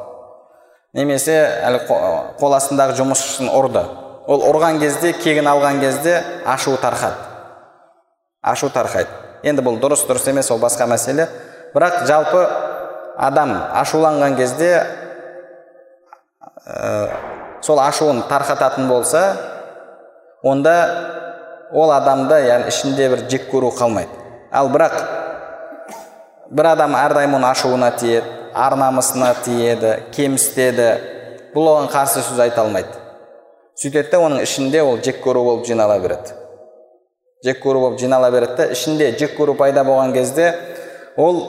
немесе 0.93 1.35
әлі 1.65 1.83
қол 1.87 2.55
астындағы 2.55 2.95
жұмысшысын 2.99 3.49
ұрды. 3.49 3.83
Ол 4.29 4.43
ұрған 4.47 4.79
кезде 4.79 5.11
кегін 5.17 5.49
алған 5.51 5.81
кезде 5.81 6.21
ашу 6.45 6.77
тарқады. 6.81 7.17
Ашу 8.41 8.69
тарқайды. 8.69 9.09
Енді 9.43 9.63
бұл 9.65 9.79
дұрыс 9.81 10.05
дұрыс 10.07 10.29
емес 10.29 10.51
ол 10.53 10.61
басқа 10.61 10.87
мәселе. 10.87 11.27
Бірақ 11.73 12.05
жалпы 12.07 12.43
адам 13.17 13.55
ашуланған 13.73 14.37
кезде 14.37 14.69
ә, 16.65 17.09
сол 17.61 17.81
ашуын 17.81 18.23
тарқататын 18.29 18.87
болса 18.87 19.23
онда 20.43 20.75
ол 21.73 21.91
адамда 21.91 22.39
яғни 22.45 22.69
ішінде 22.69 23.09
бір 23.09 23.25
жек 23.29 23.49
көру 23.51 23.73
қалмайды. 23.75 24.13
Ал 24.51 24.69
бірақ 24.69 24.95
бір 26.53 26.71
адам 26.75 26.95
әрдайым 26.95 27.35
оның 27.39 27.49
ашуына 27.49 27.91
тиеді. 27.97 28.42
Ар 28.55 28.75
намысына 28.77 29.33
тиеді 29.43 29.95
кемсітеді. 30.15 30.89
Бұл 31.53 31.69
оған 31.69 31.89
қарсы 31.93 32.23
сөз 32.25 32.39
айта 32.41 32.63
алмайды. 32.63 32.93
Сөйтеді 33.77 34.11
де 34.11 34.21
оның 34.21 34.43
ішінде 34.45 34.81
ол 34.81 34.97
жек 35.01 35.19
көру 35.25 35.43
болып 35.45 35.67
жинала 35.67 35.99
береді. 35.99 36.33
Жек 37.45 37.59
көру 37.63 37.81
болып 37.83 37.99
жинала 37.99 38.31
береді. 38.31 38.55
Да 38.57 38.65
ішінде 38.73 39.11
жек 39.19 39.37
көру 39.37 39.55
пайда 39.57 39.83
болған 39.85 40.13
кезде 40.13 40.53
ол 41.17 41.41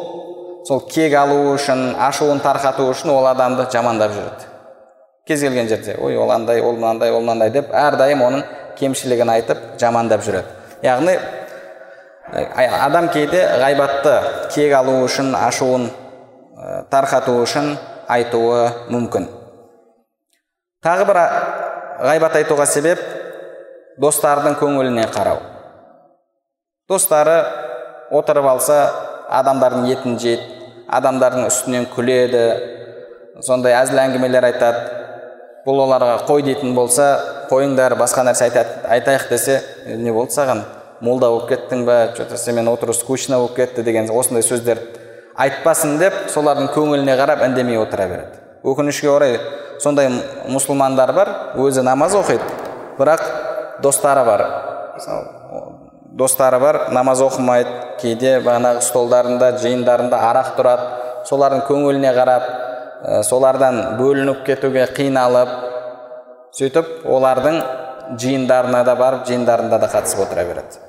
сол 0.66 0.80
кек 0.88 1.14
алу 1.14 1.54
үшін 1.54 1.94
ашуын 2.00 2.40
тарқату 2.44 2.88
үшін 2.90 3.12
ол 3.14 3.26
адамды 3.28 3.66
жамандап 3.72 4.12
жүреді. 4.12 4.50
Кез 5.26 5.40
келген 5.40 5.68
жерде 5.68 5.96
ой 6.00 6.16
ол 6.16 6.30
андай 6.30 6.60
ол 6.60 6.76
мынандай 6.76 7.12
ол 7.12 7.20
мынандай 7.20 7.50
деп 7.50 7.72
әрдайым 7.72 8.24
оның 8.24 8.44
кемшілігін 8.78 9.30
айтып 9.38 9.58
жамандап 9.80 10.24
жүреді. 10.24 10.48
Яғни 10.84 11.16
адам 12.80 13.08
кейде 13.08 13.44
ғайбатты 13.60 14.16
кек 14.54 14.72
алу 14.74 14.98
үшін 15.04 15.34
ашуын 15.36 15.90
тарқату 16.90 17.36
үшін 17.42 17.74
айтуы 18.08 18.68
мүмкін. 18.92 19.28
Тағы 20.84 21.06
бір 21.08 21.20
ғайбат 22.04 22.38
айтуға 22.40 22.66
себеп 22.68 23.00
достардың 24.00 24.56
көңіліне 24.60 25.06
қарау. 25.14 25.40
Достары 26.88 27.38
отырып 28.12 28.48
алса 28.50 28.78
адамдардың 29.32 29.88
етін 29.92 30.18
жейді 30.20 30.50
адамдардың 30.92 31.48
үстінен 31.48 31.86
күледі. 31.94 32.44
Сондай 33.42 33.74
әзіл 33.78 34.00
әңгімелер 34.04 34.46
айтады. 34.50 34.82
Бұл 35.64 35.80
оларға 35.86 36.18
қой 36.28 36.44
дейтін 36.44 36.74
болса 36.76 37.06
қойыңдар 37.48 37.96
басқа 37.98 38.26
нәрсе 38.28 38.50
айтайық 38.84 39.30
десе 39.30 39.62
не 39.86 40.12
болды 40.12 40.36
саған? 40.36 40.60
Молда 41.00 41.30
болып 41.32 41.48
кеттің 41.48 41.86
ба 41.88 42.12
че 42.16 42.24
то 42.28 42.36
сенімен 42.36 42.68
отыру 42.68 42.92
скучно 42.92 43.38
болып 43.40 43.56
кетті 43.56 43.82
деген 43.82 44.10
осындай 44.10 44.42
сөздер 44.42 44.78
айтпасын 45.36 45.98
деп 45.98 46.14
солардың 46.34 46.70
көңіліне 46.74 47.16
қарап 47.18 47.44
үндемей 47.46 47.78
отыра 47.80 48.08
береді. 48.08 48.40
Өкінішке 48.64 49.10
орай 49.10 49.38
сондай 49.82 50.10
мұсылмандар 50.48 51.12
бар 51.12 51.32
өзі 51.60 51.82
намаз 51.82 52.14
оқиды 52.18 52.44
бірақ 52.98 53.24
достары 53.82 54.24
бар. 54.24 54.44
Достары 56.14 56.60
бар 56.60 56.80
намаз 56.94 57.20
оқымайды 57.22 57.98
кейде 58.00 58.38
бағанағы 58.40 58.84
столдарында 58.86 59.56
жиындарында 59.58 60.20
арақ 60.30 60.54
тұрады. 60.58 60.92
Солардың 61.24 61.64
көңіліне 61.66 62.12
қарап 62.14 62.48
Э, 63.04 63.20
солардан 63.20 63.98
бөлініп 63.98 64.46
кетуге 64.46 64.86
қиналып 64.96 65.50
сөйтіп 66.56 67.02
олардың 67.04 67.58
жиындарына 68.22 68.80
да 68.86 68.94
барып 68.96 69.26
жиындарында 69.28 69.76
да 69.82 69.90
қатысып 69.92 70.22
отыра 70.24 70.44
береді. 70.48 70.80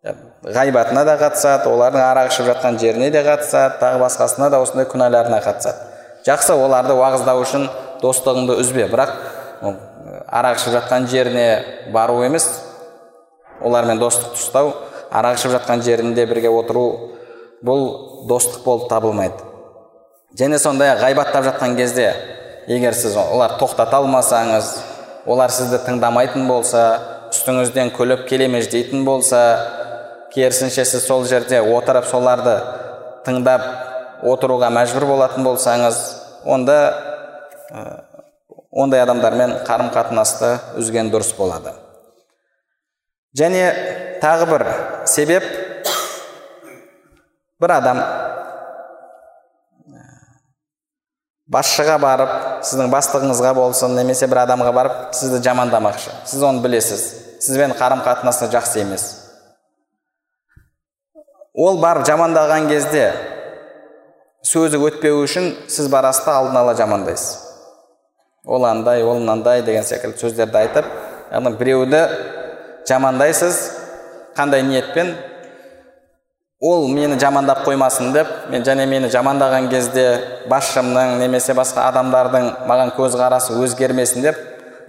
Ғайбатына 0.00 1.02
да 1.04 1.16
қатысады 1.20 1.68
олардың 1.68 2.00
арақ 2.00 2.30
ішіп 2.30 2.46
жатқан 2.48 2.78
жеріне 2.80 3.10
де 3.12 3.20
қатысады 3.20 3.76
тағы 3.82 3.98
басқасына 4.00 4.48
да 4.48 4.60
осындай 4.64 4.86
күнәларына 4.88 5.42
қатысады. 5.44 5.90
Жақсы 6.24 6.54
оларды 6.56 6.94
уағыздау 6.96 7.42
үшін 7.44 7.66
достығыңды 8.00 8.56
үзбе. 8.62 8.86
Бірақ 8.88 9.12
арақ 10.24 10.56
ішіп 10.56 10.72
жатқан 10.78 11.06
жеріне 11.12 11.44
бару 11.92 12.22
емес 12.24 12.48
олармен 13.60 14.00
достықты 14.00 14.40
ұстау 14.40 14.72
арақ 15.12 15.36
ішіп 15.36 15.52
жатқан 15.58 15.84
жерінде 15.84 16.24
бірге 16.26 16.48
отыру 16.48 16.86
бұл 17.60 17.84
достық 18.30 18.64
болып 18.64 18.88
табылмайды. 18.88 19.36
Және 20.38 20.58
сондай 20.58 20.94
ақ 20.94 21.04
ғайбаттап 21.04 21.44
жатқан 21.44 21.76
кезде 21.76 22.14
егер 22.68 22.96
сіз 22.96 23.18
олар 23.20 23.58
тоқтата 23.60 24.00
алмасаңыз 24.00 24.72
олар 25.26 25.52
сізді 25.52 25.82
тыңдамайтын 25.84 26.48
болса 26.48 26.86
үстіңізден 27.34 27.92
күліп 27.94 28.24
келемеждейтін 28.30 29.04
болса 29.04 29.42
керісінше 30.34 30.84
сіз 30.84 31.06
сол 31.06 31.24
жерде 31.28 31.60
отырып 31.60 32.06
соларды 32.10 32.56
тыңдап 33.26 33.66
отыруға 34.26 34.70
мәжбүр 34.74 35.06
болатын 35.08 35.44
болсаңыз 35.46 36.00
онда 36.44 36.76
ондай 38.70 39.02
адамдармен 39.02 39.60
қарым 39.66 39.90
қатынасты 39.94 40.56
үзген 40.78 41.10
дұрыс 41.10 41.32
болады. 41.36 41.74
Және 43.36 43.64
тағы 44.22 44.46
бір 44.50 44.66
себеп. 45.10 45.44
Бір 47.60 47.74
адам 47.76 48.00
басшыға 51.50 51.98
барып 52.00 52.36
сіздің 52.64 52.90
бастығыңызға 52.94 53.54
болсын 53.58 53.96
немесе 53.98 54.28
бір 54.30 54.44
адамға 54.46 54.72
барып 54.74 55.00
сізді 55.18 55.42
жамандамақшы. 55.44 56.14
Сіз 56.30 56.46
оны 56.46 56.62
білесіз. 56.64 57.04
Сізбен 57.40 57.74
қарым 57.76 58.04
қатынасы 58.06 58.48
жақсы 58.52 58.80
емес. 58.84 59.08
Ол 61.54 61.80
барып 61.82 62.06
жамандаған 62.06 62.68
кезде 62.70 63.10
сөзі 64.46 64.78
өтпеу 64.86 65.24
үшін 65.24 65.50
сіз 65.68 65.88
барасыз 65.90 66.24
да 66.24 66.36
алдын 66.38 66.56
ала 66.62 66.74
жамандайсыз. 66.78 67.38
Ол 68.46 68.64
андай 68.64 69.02
ол 69.02 69.18
мынандай 69.18 69.62
деген 69.62 69.84
секілді 69.84 70.22
сөздерді 70.22 70.56
айтып 70.62 70.86
яғни 71.32 71.56
біреуді 71.58 72.04
жамандайсыз 72.88 73.58
қандай 74.36 74.62
ниетпен 74.62 75.12
ол 76.60 76.88
мені 76.88 77.18
жамандап 77.18 77.64
қоймасын 77.66 78.12
деп 78.14 78.28
мен 78.50 78.62
және 78.64 78.86
мені 78.86 79.10
жамандаған 79.10 79.68
кезде 79.70 80.06
басшымның 80.48 81.18
немесе 81.20 81.54
басқа 81.58 81.88
адамдардың 81.90 82.50
маған 82.70 82.94
көзқарасы 82.96 83.58
өзгермесін 83.58 84.28
деп 84.28 84.38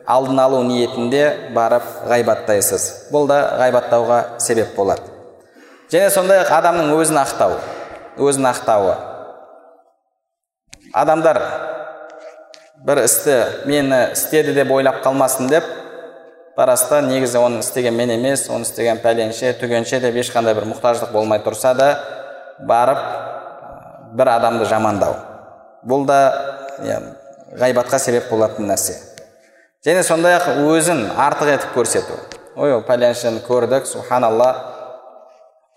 алдын 0.08 0.40
алу 0.40 0.64
ниетінде 0.64 1.52
барып 1.56 1.84
ғайбаттайсыз. 2.08 3.12
Бұл 3.12 3.28
да 3.28 3.58
ғайбаттауға 3.60 4.24
себеп 4.40 4.76
болады 4.76 5.11
және 5.92 6.10
сондай 6.10 6.42
ақ 6.46 6.52
адамның 6.62 6.96
өзін 6.96 7.22
ақтау 7.22 7.60
өзін 8.20 8.48
ақтауы. 8.52 8.96
Адамдар 10.94 11.40
бір 12.86 13.04
істі 13.06 13.38
мені 13.66 14.12
істеді 14.12 14.54
деп 14.56 14.72
ойлап 14.72 15.02
қалмасын 15.06 15.50
деп 15.50 15.68
барасыз 16.58 16.90
да 16.90 17.02
негізі 17.02 17.40
оны 17.40 17.60
істеген 17.64 17.96
мен 17.96 18.12
емес 18.12 18.48
оны 18.50 18.68
істеген 18.68 19.00
пәленше 19.04 19.54
түгенше 19.62 20.02
деп 20.04 20.18
ешқандай 20.20 20.56
бір 20.58 20.68
мұқтаждық 20.74 21.14
болмай 21.14 21.40
тұрса 21.46 21.74
да 21.78 21.92
барып 22.60 23.00
бір 24.18 24.34
адамды 24.36 24.66
жамандау. 24.66 25.16
Бұл 25.88 26.06
да 26.06 26.20
ғайбатқа 27.58 28.00
себеп 28.00 28.30
болатын 28.30 28.68
нәрсе. 28.68 28.98
Және 29.86 30.04
сондай 30.04 30.36
ақ 30.38 30.60
өзін 30.68 31.08
артық 31.18 31.56
етіп 31.56 31.78
көрсету. 31.78 32.20
Ой 32.56 32.76
пәленшені 32.86 33.42
көрдік 33.48 33.88
субханалла. 33.88 34.71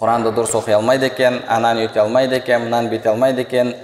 Құранды 0.00 0.32
дұрыс 0.34 0.56
оқи 0.58 0.74
алмайды 0.74 1.06
екен 1.06 1.40
ананы 1.46 1.84
өйте 1.86 2.00
алмайды 2.02 2.40
екен 2.40 2.64
мынаны 2.64 2.90
бүйте 2.90 3.12
алмайды 3.12 3.44
екен 3.44 3.74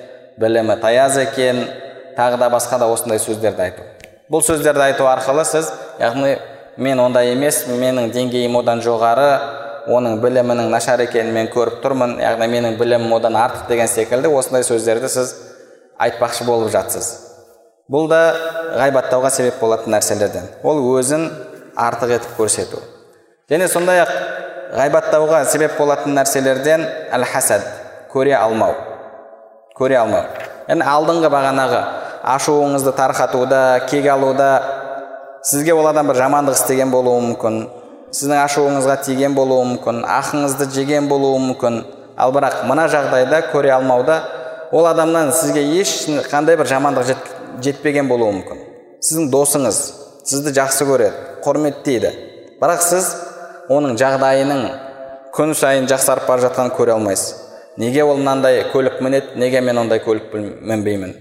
білімі 0.43 0.75
таяз 0.83 1.17
екен 1.23 1.63
тағы 2.17 2.39
да 2.41 2.49
басқа 2.51 2.81
да 2.83 2.89
осындай 2.91 3.21
сөздерді 3.23 3.63
айту 3.63 3.85
бұл 4.33 4.43
сөздерді 4.43 4.89
айту 4.89 5.07
арқылы 5.07 5.45
сіз 5.47 5.71
яғни 6.01 6.35
мен 6.83 6.99
ондай 6.99 7.31
емес 7.31 7.63
менің 7.69 8.11
деңгейім 8.15 8.59
одан 8.59 8.83
жоғары 8.83 9.29
оның 9.87 10.19
білімінің 10.25 10.71
нашар 10.75 11.05
екенін 11.07 11.33
мен 11.37 11.53
көріп 11.55 11.79
тұрмын 11.85 12.19
яғни 12.25 12.51
менің 12.57 12.79
білімім 12.81 13.15
одан 13.21 13.39
артық 13.39 13.71
деген 13.71 13.89
секілді 13.89 14.35
осындай 14.35 14.67
сөздерді 14.67 15.09
сіз 15.15 15.35
айтпақшы 16.01 16.45
болып 16.49 16.73
жатсыз 16.75 17.13
бұл 17.91 18.11
да 18.11 18.21
ғайбаттауға 18.83 19.31
себеп 19.31 19.63
болатын 19.63 19.95
нәрселерден 19.95 20.51
ол 20.63 20.83
өзін 20.97 21.31
артық 21.79 22.19
етіп 22.19 22.37
көрсету 22.39 22.83
және 23.51 23.69
сондай 23.71 24.03
ақ 24.03 24.13
ғайбаттауға 24.77 25.45
себеп 25.51 25.77
болатын 25.79 26.15
нәрселерден 26.19 26.85
әл 27.13 27.25
хасад 27.27 27.65
көре 28.13 28.37
алмау 28.39 28.75
көре 29.79 29.99
алмау 29.99 30.27
яғни 30.69 30.87
алдыңғы 30.87 31.31
бағанағы 31.33 31.81
ашуыңызды 32.35 32.93
тарқатуда 32.95 33.63
кек 33.91 34.07
алуда 34.13 34.51
сізге 35.43 35.75
ол 35.75 35.89
адам 35.91 36.11
бір 36.11 36.21
жамандық 36.21 36.59
істеген 36.59 36.93
болуы 36.93 37.23
мүмкін 37.31 37.63
сіздің 38.15 38.43
ашуыңызға 38.45 38.97
тиген 39.07 39.35
болуы 39.35 39.65
мүмкін 39.73 40.03
ақыңызды 40.19 40.69
жеген 40.75 41.09
болуы 41.09 41.39
мүмкін 41.49 41.81
ал 42.21 42.35
бірақ 42.35 42.65
мына 42.69 42.87
жағдайда 42.93 43.43
көре 43.53 43.73
алмауда 43.75 44.21
ол 44.71 44.87
адамнан 44.87 45.33
сізге 45.33 45.63
еш 45.81 46.05
қандай 46.31 46.59
бір 46.61 46.69
жамандық 46.71 47.09
жет, 47.09 47.31
жетпеген 47.65 48.09
болуы 48.11 48.35
мүмкін 48.39 48.63
сіздің 49.01 49.31
досыңыз 49.33 49.81
сізді 50.29 50.55
жақсы 50.61 50.87
көреді 50.91 51.41
құрметтейді 51.47 52.13
бірақ 52.61 52.85
сіз 52.85 53.09
оның 53.71 53.95
жағдайының 54.01 54.63
күн 55.35 55.55
сайын 55.55 55.87
жақсарып 55.91 56.27
бара 56.27 56.43
жатқанын 56.49 56.75
көре 56.75 56.97
алмайсыз. 56.97 57.37
Неге 57.79 58.03
ол 58.03 58.19
мынандай 58.19 58.65
көлік 58.73 58.99
мінеді 59.01 59.39
неге 59.39 59.61
мен 59.63 59.79
ондай 59.79 60.03
көлік 60.03 60.35
мінбеймін? 60.35 61.15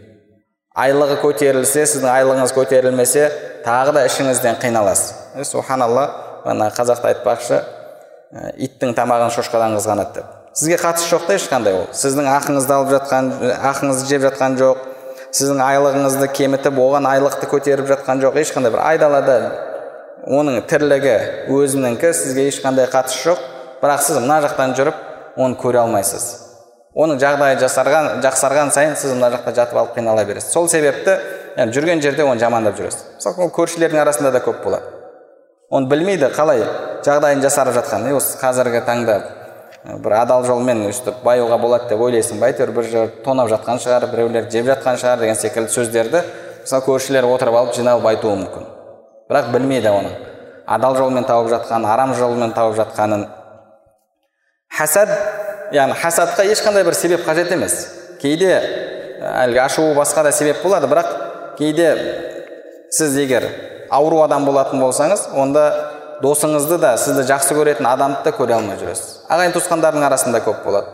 Айлығы 0.79 1.19
көтерілсе 1.21 1.85
сіздің 1.85 2.09
айлығыңыз 2.09 2.55
көтерілмесе 2.55 3.27
тағы 3.65 3.93
да 3.93 4.05
ішіңізден 4.09 4.57
қиналасыз. 4.63 5.13
Е 5.38 5.45
субханалла 5.45 6.07
ана 6.45 6.71
қазақта 6.73 7.13
айтпақшы 7.13 7.62
иттің 8.57 8.95
тамағын 8.97 9.33
шошқадан 9.38 9.77
қызғанады 9.77 10.17
деп. 10.17 10.35
Сізге 10.57 10.81
қатысы 10.81 11.09
жоқ 11.13 11.27
та 11.29 11.38
ешқандай 11.38 11.77
ол. 11.77 11.88
Сіздің 11.93 12.29
ақыңызды 12.33 12.73
алып 12.73 12.93
жатқан 12.95 13.31
ақыңызды 13.69 14.09
жеп 14.09 14.25
жатқан 14.25 14.57
жоқ. 14.59 14.85
Сіздің 15.29 15.62
айлығыңызды 15.62 16.29
кемітіп 16.33 16.79
оған 16.81 17.05
айлықты 17.09 17.49
көтеріп 17.51 17.89
жатқан 17.93 18.23
жоқ. 18.23 18.39
Ешқандай 18.41 18.73
бір 18.73 18.81
айдалада 18.89 19.38
оның 20.30 20.62
тірлігі 20.70 21.15
өзінікі 21.50 22.12
сізге 22.13 22.44
ешқандай 22.52 22.86
қатысы 22.92 23.24
жоқ 23.24 23.39
бірақ 23.82 24.04
сіз 24.06 24.20
мына 24.22 24.36
жақтан 24.44 24.76
жүріп 24.78 25.00
оны 25.42 25.58
көре 25.58 25.82
алмайсыз 25.82 26.28
оның 26.94 27.18
жағдайы 27.24 27.58
жасарған 27.63 28.22
жақсарған 28.22 28.70
сайын 28.76 28.94
сіз 29.00 29.15
мына 29.15 29.32
жақта 29.34 29.56
жатып 29.58 29.82
алып 29.82 29.98
қинала 29.98 30.26
бересіз 30.30 30.54
сол 30.54 30.70
себепті 30.70 31.18
яғни 31.58 31.74
жүрген 31.74 32.06
жерде 32.06 32.28
оны 32.30 32.38
жамандап 32.44 32.78
жүресіз 32.78 33.08
мысалы 33.18 33.48
ол 33.48 33.52
көршілердің 33.58 34.04
арасында 34.04 34.32
да 34.38 34.46
көп 34.46 34.62
болады 34.68 34.94
оны 35.74 35.89
білмейді 35.89 36.30
қалай 36.38 36.62
жағдайын 37.06 37.42
жасарып 37.42 37.80
жатқанын 37.82 38.22
осы 38.22 38.38
қазіргі 38.38 38.86
таңда 38.86 39.20
бір 40.06 40.20
адал 40.22 40.46
жолмен 40.46 40.86
өйстіп 40.92 41.24
баюға 41.26 41.58
болады 41.58 41.89
деп 41.89 42.02
ойлайсың 42.06 42.38
ба 42.42 42.52
әйтеуір 42.52 42.76
бір 42.76 42.92
жер 42.92 43.13
тонап 43.26 43.50
жатқан 43.50 43.82
шығар 43.82 44.12
біреулер 44.12 44.50
жеп 44.52 44.68
жатқан 44.76 45.00
шығар 45.02 45.24
деген 45.24 45.39
секілді 45.39 45.74
сөздерді 45.74 46.26
мысалы 46.65 46.86
көршілер 46.86 47.30
отырып 47.34 47.63
алып 47.63 47.80
жиналып 47.80 48.12
айтуы 48.12 48.36
мүмкін 48.44 48.76
бірақ 49.30 49.52
білмейді 49.54 49.92
оның 49.94 50.15
адал 50.70 50.96
жолмен 50.98 51.26
тауып 51.26 51.50
жатқанын 51.52 51.89
арам 51.89 52.13
жолмен 52.18 52.54
тауып 52.54 52.78
жатқанын. 52.78 53.28
Хасад 54.74 55.10
яғни 55.74 55.98
хасадқа 55.98 56.46
ешқандай 56.50 56.84
бір 56.86 56.98
себеп 56.98 57.26
қажет 57.28 57.52
емес. 57.54 57.76
Кейде 58.22 58.54
әлгі 59.22 59.62
ашуы 59.65 59.96
басқа 59.98 60.24
да 60.24 60.32
себеп 60.32 60.63
болады 60.63 60.88
бірақ 60.89 61.12
кейде 61.58 61.89
сіз 62.92 63.18
егер 63.18 63.46
ауру 63.89 64.22
адам 64.24 64.46
болатын 64.46 64.82
болсаңыз 64.82 65.28
онда 65.34 65.65
досыңызды 66.24 66.80
да 66.82 66.96
сізді 66.98 67.26
жақсы 67.30 67.58
көретін 67.58 67.89
адамды 67.89 68.24
да 68.26 68.34
көре 68.38 68.58
алмай 68.58 68.78
жүресіз. 68.82 69.26
Ағайын 69.30 69.54
туысқандардың 69.56 70.06
арасында 70.06 70.42
көп 70.46 70.65
болады. 70.65 70.89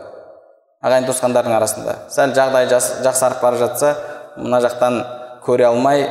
Ағайын 0.84 1.08
туысқандардың 1.08 1.56
арасында. 1.56 1.96
Сәл 2.12 2.36
жағдай 2.36 2.68
жақсарып 2.70 3.42
бара 3.42 3.60
жатса 3.60 3.96
мына 4.36 4.60
жақтан 4.64 5.02
көре 5.46 5.66
алмай 5.68 6.08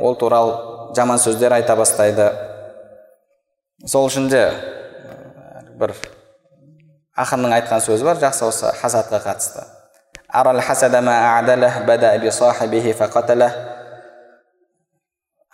ол 0.00 0.16
туралы 0.16 0.67
жаман 0.98 1.20
сөздер 1.22 1.54
айта 1.54 1.76
бастайды. 1.78 2.28
Сол 3.86 4.08
үшін 4.10 4.26
де 4.32 4.42
бір 5.78 5.94
ақынның 7.18 7.54
айтқан 7.60 7.82
сөзі 7.84 8.06
бар 8.06 8.18
жақсы 8.18 8.44
осы 8.48 8.72
хасадқа 8.80 9.22
қатысты. 9.22 9.64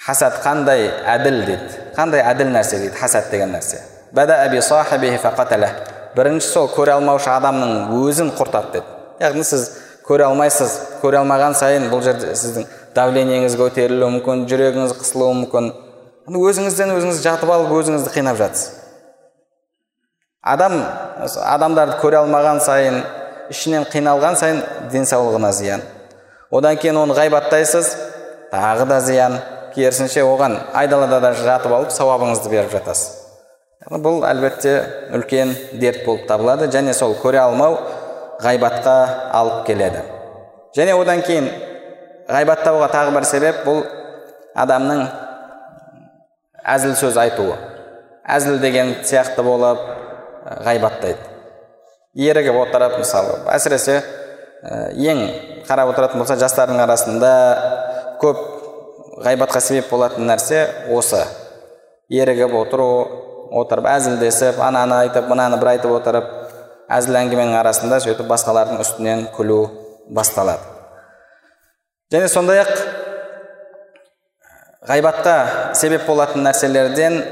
Хасад 0.04 0.40
қандай 0.44 0.88
әділ 1.08 1.44
дейді 1.46 1.84
қандай 1.96 2.24
әділ 2.24 2.50
нәрсе 2.52 2.80
дейді 2.82 2.96
хасад 2.98 3.30
деген 3.30 3.54
нәрсе. 3.54 3.78
Бірінші 6.14 6.46
сол 6.46 6.68
көре 6.70 6.92
алмаушы 6.94 7.30
адамның 7.32 7.88
өзін 7.98 8.28
құртады 8.38 8.76
деді 8.76 8.86
яғни 9.24 9.44
сіз 9.46 9.64
көре 10.04 10.26
алмайсыз 10.28 10.74
көре 11.02 11.20
алмаған 11.22 11.56
сайын 11.56 11.88
бұл 11.92 12.02
жерде 12.04 12.34
сіздің 12.36 12.66
давлениеңіз 12.96 13.56
көтерілуі 13.58 14.10
мүмкін 14.18 14.44
жүрегіңіз 14.50 14.94
қысылуы 15.00 15.34
мүмкін. 15.40 15.70
Өзіңізден 16.28 16.92
өзіңіз 16.94 17.22
жатып 17.24 17.50
алып 17.52 17.72
өзіңізді 17.80 18.12
қинап 18.14 18.38
жатсыз. 18.38 18.70
Адам 20.44 20.76
адамдарды 21.48 21.98
көре 22.02 22.20
алмаған 22.20 22.60
сайын 22.64 23.00
ішінен 23.52 23.88
қиналған 23.92 24.36
сайын 24.36 24.62
денсаулығына 24.92 25.52
зиян. 25.56 25.82
Одан 26.50 26.76
кейін 26.76 27.00
оны 27.00 27.16
ғайбаттайсыз 27.16 27.90
тағы 28.52 28.88
да 28.88 29.00
зиян. 29.00 29.40
Керісінше 29.74 30.22
оған 30.22 30.60
айдалада 30.72 31.18
да 31.20 31.32
жатып 31.34 31.72
алып 31.74 31.90
сауабыңызды 31.90 32.52
беріп 32.52 32.70
жатасыз. 32.76 33.24
Бұл 33.90 34.22
әлбетте 34.28 34.76
үлкен 35.16 35.50
дерт 35.80 36.04
болып 36.06 36.28
табылады 36.28 36.68
және 36.72 36.94
сол 36.94 37.16
көре 37.20 37.40
алмау 37.42 37.80
ғайбатқа 38.44 38.96
алып 39.40 39.66
келеді 39.68 40.02
және 40.76 40.96
одан 41.00 41.22
кейін 41.26 41.50
ғайбаттауға 42.28 42.88
тағы 42.92 43.14
бір 43.16 43.28
себеп 43.28 43.62
бұл 43.66 43.82
адамның 44.64 45.04
әзіл 46.74 46.94
сөз 46.98 47.18
айтуы 47.20 47.54
әзіл 48.36 48.60
деген 48.62 48.94
сияқты 49.04 49.44
болып 49.44 49.80
ғайбаттайды 50.64 51.32
ерігіп 52.14 52.60
отырып 52.62 52.98
мысалы 53.00 53.40
әсіресе 53.54 53.98
ең 54.64 55.24
қарап 55.68 55.92
отыратын 55.92 56.22
болса 56.22 56.36
жастардың 56.40 56.80
арасында 56.84 57.32
көп 58.22 58.40
ғайбатқа 59.24 59.60
себеп 59.60 59.90
болатын 59.90 60.28
нәрсе 60.30 60.62
осы 60.94 61.20
ерігіп 62.12 62.54
отыру 62.60 62.88
отырып 63.60 63.88
әзілдесіп 63.92 64.60
ананы 64.64 65.02
айтып 65.04 65.28
мынаны 65.30 65.58
бір 65.60 65.74
айтып 65.74 65.92
отырып 65.98 66.32
әзіл 66.92 67.16
әңгіменің 67.22 67.56
арасында 67.60 68.00
сөйтіп 68.04 68.28
басқалардың 68.30 68.82
үстінен 68.82 69.28
күлу 69.36 69.60
басталады. 70.12 70.64
Және 72.12 72.28
сондай 72.28 72.60
ақ 72.64 72.72
ғайбатқа 74.90 75.36
себеп 75.78 76.04
болатын 76.06 76.44
нәрселерден 76.44 77.22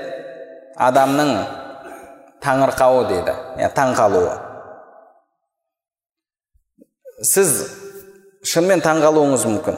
адамның 0.81 1.35
таңырқауы 2.43 3.05
дейді 3.11 3.69
таң 3.77 3.93
қалуы 3.99 4.33
сіз 7.23 7.53
шынымен 8.43 8.83
таң 8.83 9.03
қалуыңыз 9.05 9.45
мүмкін. 9.47 9.77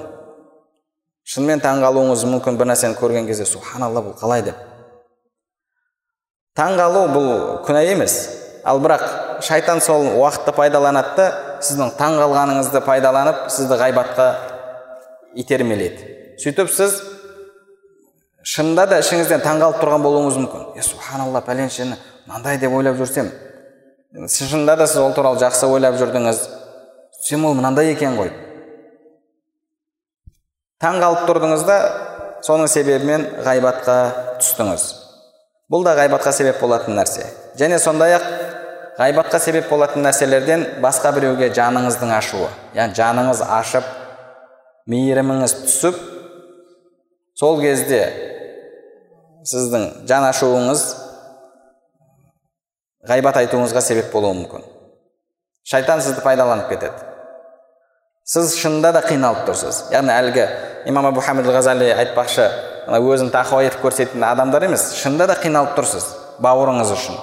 Шынымен 1.28 1.60
таң 1.64 1.82
қалуыңыз 1.84 2.24
мүмкін 2.28 2.56
бір 2.60 2.70
нәрсені 2.70 2.96
көрген 2.98 3.28
кезде 3.28 3.44
субханалла 3.48 4.00
бұл 4.04 4.16
қалай? 4.20 4.44
деп. 4.44 4.56
Таң 6.56 6.76
қалу 6.78 7.04
бұл 7.12 7.30
күнә 7.66 7.84
емес. 7.92 8.16
Ал 8.64 8.80
бірақ 8.80 9.04
шайтан 9.42 9.80
сол 9.80 10.06
уақытты 10.18 10.54
пайдаланады 10.54 11.16
да 11.16 11.26
сіздің 11.64 11.94
таң 11.98 12.18
қалғаныңызды 12.20 12.82
пайдаланып 12.84 13.48
сізді 13.50 13.78
ғайбатқа 13.80 14.28
итермелейді. 15.34 16.10
Сөйтіп 16.42 16.70
сіз 16.70 17.00
шынында 18.44 18.86
да 18.92 19.00
ішіңізден 19.02 19.42
таңғалып 19.44 19.82
тұрған 19.82 20.04
болуыңыз 20.04 20.38
мүмкін. 20.42 20.66
Е 20.78 20.82
субханалла 20.84 21.42
пәленшені 21.46 21.98
мынандай 22.26 22.58
деп 22.62 22.72
ойлап 22.74 22.98
жүрсем 23.00 23.32
шынында 24.28 24.76
да 24.78 24.86
сіз 24.86 25.02
ол 25.02 25.14
туралы 25.16 25.40
жақсы 25.42 25.66
ойлап 25.66 25.98
жүрдіңіз. 26.00 26.42
Сөйтсем 27.20 27.46
ол 27.48 27.54
мынандай 27.58 27.92
екен 27.94 28.18
ғой 28.20 28.32
таң 30.84 31.00
қалып 31.00 31.24
тұрдыңыз 31.28 31.64
да 31.64 31.78
соның 32.44 32.68
себебімен 32.68 33.24
ғайбатқа 33.46 33.96
түстіңіз. 34.42 34.84
Бұл 35.72 35.84
да 35.86 35.94
ғайбатқа 35.96 36.32
себеп 36.36 36.60
болатын 36.60 36.98
нәрсе. 36.98 37.24
Және 37.56 37.78
сондай 37.80 38.18
ақ 38.18 38.26
ғайбатқа 38.98 39.40
себеп 39.42 39.70
болатын 39.70 40.04
нәрселерден 40.06 40.64
басқа 40.82 41.10
біреуге 41.16 41.48
жаныңыздың 41.54 42.12
ашуы. 42.14 42.48
Яғни 42.76 42.94
жаныңыз 42.98 43.40
ашып 43.56 43.88
мейіріміңіз 44.90 45.54
түсіп 45.64 45.98
сол 47.38 47.58
кезде 47.62 48.02
сіздің 49.50 50.06
жан 50.08 50.28
ашуыңыз 50.28 50.84
ғайбат 53.10 53.40
айтуыңызға 53.42 53.82
себеп 53.82 54.12
болуы 54.14 54.36
мүмкін. 54.38 54.62
Шайтан 55.64 56.00
сізді 56.04 56.22
пайдаланып 56.24 56.70
кетеді. 56.70 57.10
Сіз 58.24 58.54
шынында 58.56 58.94
да 58.94 59.02
қиналып 59.04 59.44
тұрсыз. 59.48 59.88
Яғни 59.92 60.14
әлгі 60.14 60.46
имам 60.88 61.10
абу 61.10 61.20
хамид 61.24 61.50
ғазали 61.50 61.90
айтпақшы 61.92 62.46
мына 62.86 63.00
өзін 63.02 63.34
тақуа 63.34 63.66
етіп 63.66 63.82
көрсететін 63.84 64.24
адамдар 64.28 64.64
емес 64.68 64.92
шынында 65.00 65.26
да 65.32 65.36
қиналып 65.40 65.74
тұрсыз 65.76 66.06
бауырыңыз 66.44 66.92
үшін. 66.94 67.18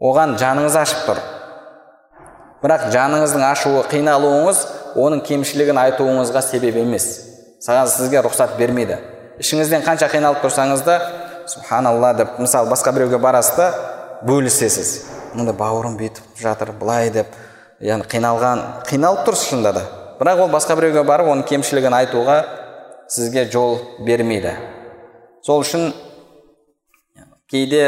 Оған 0.00 0.36
жаныңыз 0.40 0.76
ашып 0.76 1.06
тұр. 1.08 1.20
Бірақ 2.62 2.88
жаныңыздың 2.92 3.44
ашуы 3.46 3.82
қиналуыңыз 3.90 4.62
оның 4.98 5.22
кемшілігін 5.26 5.78
айтуыңызға 5.80 6.42
себеп 6.44 6.76
емес. 6.80 7.06
Саған 7.64 7.88
сізге 7.92 8.20
рұқсат 8.24 8.56
бермейді. 8.58 8.98
Ішіңізден 9.40 9.84
қанша 9.84 10.08
қиналып 10.12 10.42
тұрсаңыз 10.44 10.84
да 10.86 10.96
субханалла 11.48 12.12
деп 12.16 12.38
мысалы 12.40 12.70
басқа 12.70 12.92
біреуге 12.96 13.18
барасыз 13.22 13.56
да 13.56 13.68
бөлісесіз. 14.26 14.92
Мында 15.36 15.52
бауырым 15.56 15.98
бүйтіп 16.00 16.40
жатыр 16.40 16.72
былай 16.80 17.10
деп 17.12 17.32
яғни 17.80 18.08
қиналған 18.08 18.64
қиналып 18.88 19.26
тұрсыз 19.28 19.50
шынында 19.52 19.72
да. 19.76 19.84
Бірақ 20.20 20.46
ол 20.46 20.52
басқа 20.52 20.76
біреуге 20.78 21.04
барып 21.04 21.28
оның 21.32 21.44
кемшілігін 21.48 21.96
айтуға 22.00 22.38
сізге 23.12 23.44
жол 23.52 23.78
бермейді. 24.06 24.56
Сол 25.44 25.60
үшін 25.60 25.92
кейде 27.50 27.84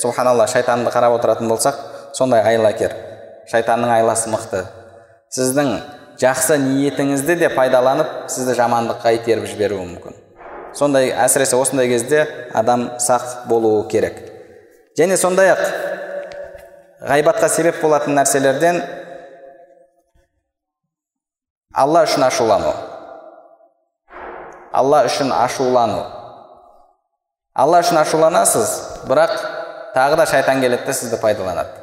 субханалла 0.00 0.46
шайтанды 0.50 0.90
қарап 0.90 1.18
отыратын 1.18 1.48
болсақ 1.48 1.78
сондай 2.14 2.42
айлакер 2.42 2.94
шайтанның 3.50 3.92
айласы 3.98 4.30
мықты. 4.32 4.64
Сіздің 5.34 5.70
жақсы 6.20 6.58
ниетіңізді 6.62 7.36
де 7.42 7.50
пайдаланып 7.52 8.28
сізді 8.32 8.54
жамандыққа 8.58 9.14
итеріп 9.18 9.48
жіберуі 9.50 9.84
мүмкін. 9.88 10.16
Сондай 10.74 11.10
әсіресе 11.10 11.58
осындай 11.58 11.88
кезде 11.90 12.24
адам 12.54 12.88
сақ 13.02 13.46
болуы 13.50 13.84
керек. 13.90 14.16
Және 14.98 15.18
сондай 15.18 15.52
ақ 15.52 15.62
ғайбатқа 17.10 17.48
себеп 17.50 17.80
болатын 17.82 18.16
нәрселерден 18.18 18.80
алла 21.74 22.04
үшін 22.06 22.26
ашулану. 22.26 22.72
Алла 24.74 25.04
үшін 25.06 25.30
ашулану. 25.34 26.02
Алла 27.54 27.82
үшін 27.84 28.00
ашуланасыз 28.00 28.70
бірақ 29.06 29.34
тағы 29.94 30.18
да 30.20 30.26
шайтан 30.26 30.60
келеді 30.60 30.92
сізді 30.92 31.20
пайдаланады. 31.22 31.82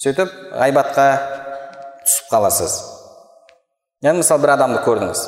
Сөйтіп 0.00 0.30
ғайбатқа 0.56 1.06
түсіп 2.06 2.30
қаласыз. 2.32 2.76
Яғни 4.00 4.22
мысалы 4.22 4.40
бір 4.40 4.54
адамды 4.54 4.80
көрдіңіз. 4.86 5.24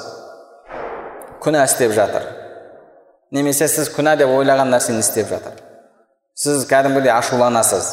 Күнә 1.45 1.65
істеп 1.67 1.93
жатыр. 1.93 2.25
Немесе 3.33 3.69
сіз 3.69 3.91
күнә 3.93 4.15
деп 4.17 4.33
ойлаған 4.33 4.73
нәрсені 4.73 5.03
істеп 5.05 5.29
жатыр. 5.29 5.59
Сіз 6.35 6.65
кәдімгідей 6.71 7.13
ашуланасыз. 7.13 7.91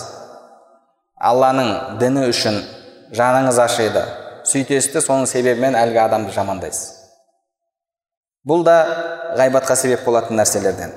Алланың 1.19 1.99
діні 1.99 2.29
үшін 2.31 2.61
жаныңыз 3.11 3.59
ашиды. 3.59 4.05
Сөйтесіз 4.47 4.93
де 4.93 5.03
соның 5.03 5.27
себебімен 5.27 5.75
әлгі 5.75 5.99
адамды 6.05 6.31
жамандайсыз. 6.31 6.95
Бұл 8.47 8.63
да 8.63 8.77
ғайбатқа 9.37 9.75
себеп 9.75 10.05
болатын 10.07 10.39
нәрселерден. 10.39 10.95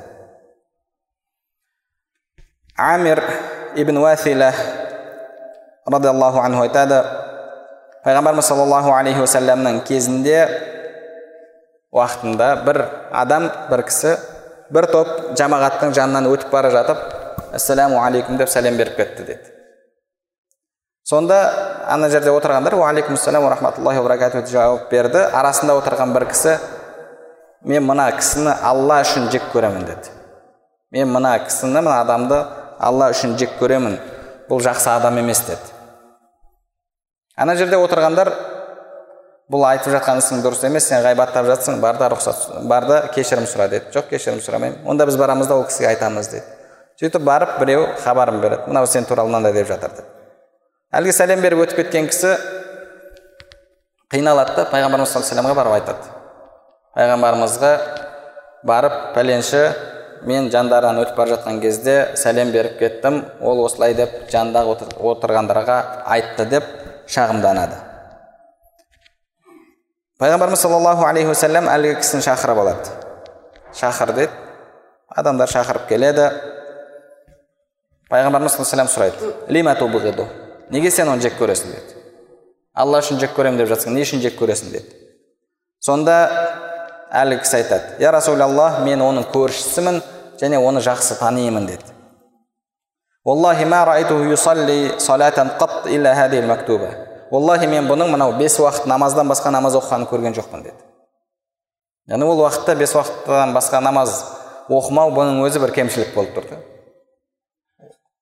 Амир 2.83 3.23
ибн 3.77 3.97
уәфила 4.03 4.51
радиаллаху 5.87 6.41
анху 6.43 6.65
айтады 6.67 6.99
пайғамбарымыз 8.05 8.49
саллаллаху 8.49 8.91
алейхи 8.97 9.23
уассаламның 9.23 9.83
кезінде 9.87 10.39
уақытында 11.95 12.49
бір 12.67 12.79
адам 13.23 13.51
бір 13.71 13.85
кісі 13.87 14.17
бір 14.75 14.89
топ 14.91 15.11
жамағаттың 15.39 15.95
жанынан 15.95 16.27
өтіп 16.33 16.51
бара 16.51 16.73
жатып 16.75 17.05
ассаламу 17.55 18.01
алейкум 18.03 18.41
деп 18.41 18.51
сәлем 18.51 18.79
беріп 18.81 18.97
кетті 18.97 19.27
деді 19.29 19.53
сонда 21.07 21.39
ана 21.87 22.09
жерде 22.11 22.33
отырғандар 22.35 22.75
уағалейкумассалам 22.81 23.47
рахматуллахи 23.53 24.03
баракату 24.03 24.43
жауап 24.51 24.91
берді 24.91 25.23
арасында 25.31 25.77
отырған 25.79 26.17
бір 26.17 26.27
кісі 26.33 26.57
мен 27.63 27.87
мына 27.87 28.09
кісіні 28.17 28.57
алла 28.65 29.03
үшін 29.07 29.31
жек 29.31 29.47
көремін 29.55 29.87
деді 29.87 30.17
мен 30.91 31.13
мына 31.15 31.37
кісіні 31.45 31.79
мына 31.79 32.01
адамды 32.03 32.41
алла 32.83 33.11
үшін 33.15 33.37
жек 33.41 33.57
көремін 33.61 33.99
бұл 34.51 34.63
жақсы 34.65 34.91
адам 34.93 35.19
емес 35.23 35.45
деді. 35.47 35.75
Ана 37.37 37.57
жерде 37.57 37.79
отырғандар 37.81 38.33
бұл 39.53 39.67
айтып 39.69 39.95
жатқан 39.97 40.23
ісің 40.23 40.43
дұрыс 40.45 40.65
емес 40.69 40.89
сен 40.91 41.05
ғайбаттап 41.05 41.47
жатсың 41.49 41.81
бар 41.81 42.01
да 42.01 42.11
рұқсат 42.13 42.65
бар 42.69 42.89
да 42.89 43.03
кешірім 43.15 43.47
сұра 43.49 43.69
деді. 43.73 43.93
Жоқ 43.95 44.11
кешірім 44.13 44.43
сұрамаймын 44.45 44.89
онда 44.89 45.07
біз 45.07 45.21
барамыз 45.21 45.49
да 45.49 45.61
ол 45.61 45.69
кісіге 45.69 45.93
айтамыз 45.95 46.33
деді. 46.35 46.45
Сөйтіп 47.01 47.23
барып 47.25 47.59
біреу 47.61 47.87
хабарын 48.05 48.41
береді. 48.41 48.69
Мынау 48.69 48.87
сен 48.87 49.09
туралы 49.09 49.33
мынандай 49.33 49.57
деп 49.57 49.71
жатыр 49.73 49.97
деп 49.97 50.19
әлгі 50.93 51.13
сәлем 51.17 51.41
беріп 51.41 51.63
өтіп 51.65 51.79
кеткен 51.81 52.09
кісі 52.11 52.35
қиналады 54.13 54.59
да 54.59 54.65
пайғамбарымыз 54.69 55.15
саллаллаху 55.15 55.57
барып 55.57 55.77
айтады. 55.79 56.11
Пайғамбарымызға 56.93 57.71
барып 58.69 58.99
пәленші 59.15 59.63
мен 60.29 60.51
жандарынан 60.51 61.01
өтіп 61.03 61.17
бара 61.17 61.37
жатқан 61.37 61.61
кезде 61.63 61.95
сәлем 62.17 62.53
беріп 62.53 62.79
кеттім. 62.79 63.25
Ол 63.41 63.65
осылай 63.65 63.95
деп 63.95 64.11
жанындағы 64.33 64.77
отырғандарға 65.13 65.79
айтты 66.17 66.47
деп 66.51 66.69
шағымданады. 67.11 67.79
Пайғамбарымыз 70.23 70.63
саллаллаху 70.63 71.07
алейхи 71.09 71.33
уассалам 71.33 71.67
әлгі 71.73 71.97
кісіні 72.01 72.23
шақырып 72.29 72.63
алады. 72.63 72.95
Шақыр 73.75 74.15
дейді. 74.15 74.33
Адамдар 75.09 75.51
шақырып 75.51 75.89
келеді. 75.89 76.31
Пайғамбарымыз 78.11 78.57
саллаллаху 78.61 78.93
сұрайды. 78.93 80.29
Неге 80.73 80.91
сен 80.91 81.09
оны 81.13 81.21
жек 81.21 81.35
көресің? 81.37 81.69
деді 81.75 81.99
алла 82.73 83.03
үшін 83.03 83.19
жек 83.21 83.35
көремін 83.37 83.61
деп 83.61 83.69
жатсың 83.69 83.93
не 83.93 84.07
үшін 84.07 84.23
жек 84.25 84.39
көресің? 84.39 84.71
деді 84.73 84.89
сонда 85.85 86.15
әлгі 87.13 87.43
кісі 87.43 87.59
айтады. 87.59 87.99
Я 88.01 88.13
расулаллах 88.15 88.81
мен 88.87 89.03
оның 89.05 89.27
көршісімін 89.35 90.01
және 90.43 90.59
оны 90.59 90.83
жақсы 90.83 91.19
танимын 91.21 91.67
деді. 91.71 91.95
Мен 97.71 97.87
бұның 97.89 98.11
мынау 98.11 98.35
бес 98.37 98.59
уақыт 98.61 98.87
намаздан 98.91 99.29
басқа 99.31 99.51
намаз 99.55 99.79
оқығанын 99.79 100.09
көрген 100.11 100.35
жоқпын 100.37 100.65
деді. 100.67 100.81
Яғни 102.11 102.27
ол 102.27 102.43
уақытта 102.43 102.75
бес 102.77 102.93
уақыттан 102.97 103.55
басқа 103.55 103.81
намаз 103.81 104.19
оқымау 104.69 105.15
бұның 105.15 105.41
өзі 105.47 105.63
бір 105.63 105.73
кемшілік 105.79 106.15
болып 106.15 106.35
тұр 106.37 106.59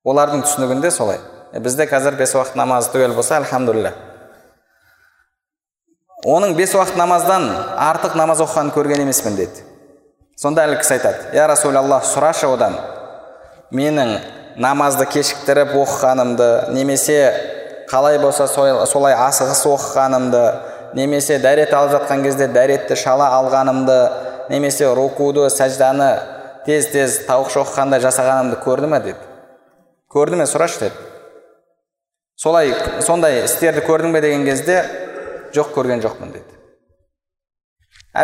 олардың 0.04 0.44
түсінігінде 0.44 0.90
солай. 0.90 1.18
Бізде 1.52 1.88
қазір 1.88 2.16
бес 2.16 2.34
уақыт 2.36 2.56
намаз 2.56 2.88
түгел 2.92 3.14
болса 3.16 3.36
альхамдулилля. 3.40 3.92
Оның 6.24 6.54
бес 6.56 6.76
уақыт 6.76 6.96
намаздан 7.00 7.48
артық 7.80 8.14
намаз 8.16 8.40
оқығанын 8.44 8.72
көрген 8.76 9.02
емеспін 9.02 9.36
деді. 9.36 9.69
Сонда 10.40 10.64
әлгі 10.64 10.80
кісі 10.80 10.96
айтады 10.96 11.34
я 11.36 11.46
расулаллах 11.50 12.06
сұрашы 12.08 12.48
одан. 12.48 12.78
Менің 13.76 14.16
намазды 14.60 15.04
кешіктіріп 15.10 15.74
оқығанымды 15.76 16.48
немесе 16.72 17.18
қалай 17.90 18.18
болса 18.22 18.46
солай 18.48 19.14
асығыс 19.14 19.62
оқығанымды 19.68 20.44
немесе 20.96 21.38
дәрет 21.42 21.74
алып 21.76 21.98
жатқан 21.98 22.24
кезде 22.24 22.48
дәретті 22.48 22.96
шала 22.96 23.28
алғанымды 23.36 23.98
немесе 24.50 24.88
рукуды 24.94 25.46
сәжданы 25.52 26.08
тез 26.66 26.88
тез 26.94 27.20
тауықша 27.28 27.62
оқығандай 27.62 28.02
жасағанымды 28.02 28.58
көрді 28.64 28.90
ме? 28.90 29.00
деді 29.04 29.18
көрді 30.10 30.40
ме 30.40 30.48
сұрашы? 30.48 30.80
деді 30.80 30.94
солай 32.36 32.74
сондай 33.06 33.44
істерді 33.44 33.84
көрдің 33.86 34.16
бе? 34.16 34.24
деген 34.24 34.48
кезде 34.48 34.82
жоқ 35.54 35.74
көрген 35.76 36.02
жоқпын 36.02 36.32
дейді 36.32 36.58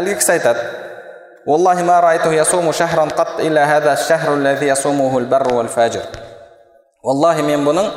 әлгі 0.01 0.19
кісі 0.19 0.37
айтады 0.39 0.67
والله 1.48 1.84
ما 1.84 2.00
رأيته 2.00 2.34
يصوم 2.34 2.72
شهرا 2.72 3.04
قط 3.04 3.40
إلا 3.40 3.78
هذا 3.78 3.94
الشهر 3.94 4.34
الذي 4.34 4.68
يصومه 4.68 5.18
البر 5.18 5.54
والفاجر 5.54 6.06
والله 7.04 7.42
мен 7.42 7.66
бұның 7.66 7.88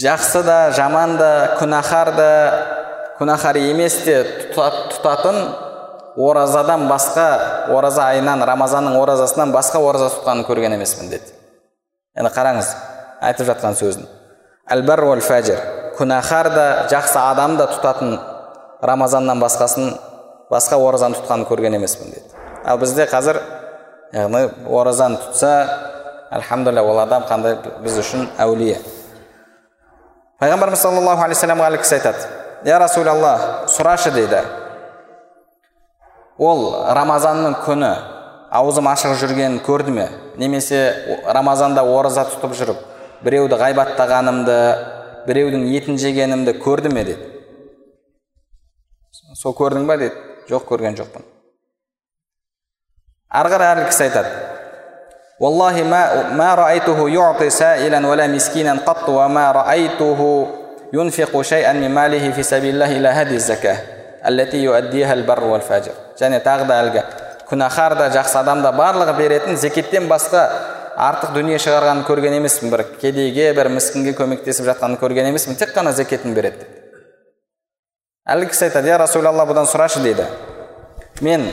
жақсы 0.00 0.40
да 0.42 0.70
жаман 0.72 1.18
да 1.20 1.56
күнәһар 1.60 2.10
да 2.16 2.30
күнәһар 3.18 3.58
емес 3.60 3.98
те 4.06 4.22
тұтатын 4.56 5.36
оразадан 6.16 6.88
басқа 6.88 7.26
ораза 7.76 8.08
айынан 8.08 8.40
рамазанның 8.48 8.96
оразасынан 9.02 9.52
басқа 9.52 9.84
ораза 9.84 10.08
тұтқанын 10.14 10.48
көрген 10.48 10.78
емеспін 10.78 11.12
деді 11.12 11.36
енді 12.16 12.32
қараңыз 12.32 12.72
айтып 13.28 13.52
жатқан 13.52 13.76
сөзін 13.76 14.08
әл 14.72 14.82
бар 14.88 15.04
фәжір 15.28 15.60
күнәһар 15.98 16.48
да 16.56 16.66
жақсы 16.88 17.20
адам 17.20 17.58
да 17.60 17.68
тұтатын 17.68 18.16
рамазаннан 18.82 19.40
басқасын 19.44 19.92
басқа 20.51 20.79
оразаны 20.79 21.19
тұтқанын 21.19 21.47
көрген 21.49 21.75
емеспін 21.79 22.13
деді 22.15 22.37
ал 22.65 22.79
бізде 22.81 23.07
қазір 23.07 23.41
яғни 24.13 24.47
оразаны 24.67 25.19
тұтса 25.21 25.51
альхамдулилля 26.31 26.83
ол 26.83 26.99
адам 26.99 27.23
қандай 27.27 27.57
біз 27.83 27.97
үшін 28.01 28.27
әулие. 28.39 28.77
Пайғамбарымыз 30.41 30.81
саллаллаху 30.83 31.23
алейхи 31.23 31.39
вассаламға 31.39 31.69
әлгі 31.71 31.81
кісі 31.83 31.95
айтады. 31.97 32.27
Я 32.67 32.79
расулалла 32.79 33.33
сұрашы 33.71 34.11
дейді. 34.13 34.41
Ол 36.37 36.67
рамазанның 36.93 37.57
күні 37.65 37.93
аузым 38.53 38.89
ашық 38.91 39.15
жүргенін 39.21 39.59
көрді 39.65 39.95
ме? 39.95 40.09
Немесе 40.37 41.21
рамазанда 41.25 41.81
ораза 41.81 42.27
тұтып 42.29 42.53
жүріп 42.59 42.83
біреуді 43.25 43.57
ғайбаттағанымды 43.57 44.59
біреудің 45.27 45.65
етін 45.73 45.97
жегенімді 45.97 46.59
көрді 46.61 46.93
ме? 46.93 47.03
деді 47.03 47.33
сол 49.33 49.55
көрдің 49.57 49.87
ба? 49.87 49.97
дейді 49.97 50.26
жоқ 50.50 50.66
көрген 50.70 50.98
жоқпын 50.98 51.28
ары 53.32 53.54
қарай 53.54 53.76
әлгі 53.76 53.92
кісі 53.92 54.08
айтады 54.08 54.50
والله 55.42 55.82
ما 55.82 56.30
ما 56.38 56.54
رأيته 56.54 57.08
يعطي 57.10 57.50
سائلا 57.50 58.06
ولا 58.06 58.26
مسكينا 58.26 58.72
قط 58.86 59.08
وما 59.08 59.52
رأيته 59.52 60.20
ينفق 60.92 61.42
شيئا 61.42 61.72
من 61.72 61.90
ماله 61.90 62.30
في 62.30 62.42
سبيل 62.42 62.74
الله 62.74 62.96
إلى 62.96 63.08
هذه 63.08 63.34
الزكاة 63.34 63.78
التي 64.28 64.62
يؤديها 64.62 65.12
البر 65.12 65.44
والفاجر 65.44 65.92
және 66.20 66.38
тағы 66.44 66.68
да 66.68 66.76
әлгі 66.84 67.02
күнәһар 67.50 67.96
да 67.98 68.06
жақсы 68.14 68.38
адам 68.38 68.62
да 68.62 68.70
барлығы 68.70 69.16
беретін 69.18 69.56
зекеттен 69.58 70.06
басқа 70.06 70.44
артық 70.94 71.32
дүние 71.34 71.58
шығарғанын 71.58 72.06
көрген 72.06 72.36
емеспін 72.38 72.70
бір 72.70 72.84
кедейге 73.00 73.48
бір 73.56 73.72
міскінге 73.72 74.14
көмектесіп 74.20 74.68
жатқанын 74.68 75.00
көрген 75.00 75.32
емеспін 75.32 75.58
тек 75.58 75.74
қана 75.74 75.90
зекетін 75.96 76.36
береді 76.38 76.68
әлгі 78.27 78.51
кісі 78.51 78.67
айтады 78.67 78.91
я 78.91 78.97
расулалла 78.99 79.45
бұдан 79.47 79.67
сұрашы 79.69 80.01
дейді. 80.03 80.25
Мен 81.23 81.47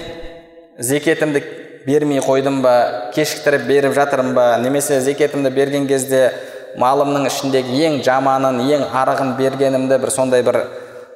зекетімді 0.78 1.42
бермей 1.86 2.18
қойдым 2.24 2.62
ба 2.64 3.10
кешіктіріп 3.14 3.66
беріп 3.68 3.94
жатырмын 3.94 4.34
ба 4.34 4.46
немесе 4.58 5.00
зекетімді 5.00 5.50
берген 5.54 5.86
кезде 5.86 6.32
малымның 6.80 7.28
ішіндегі 7.30 7.84
ең 7.86 8.00
жаманын 8.04 8.58
ең 8.66 8.88
арығын 8.90 9.36
бергенімді 9.38 10.00
бір 10.02 10.10
сондай 10.10 10.42
бір 10.42 10.64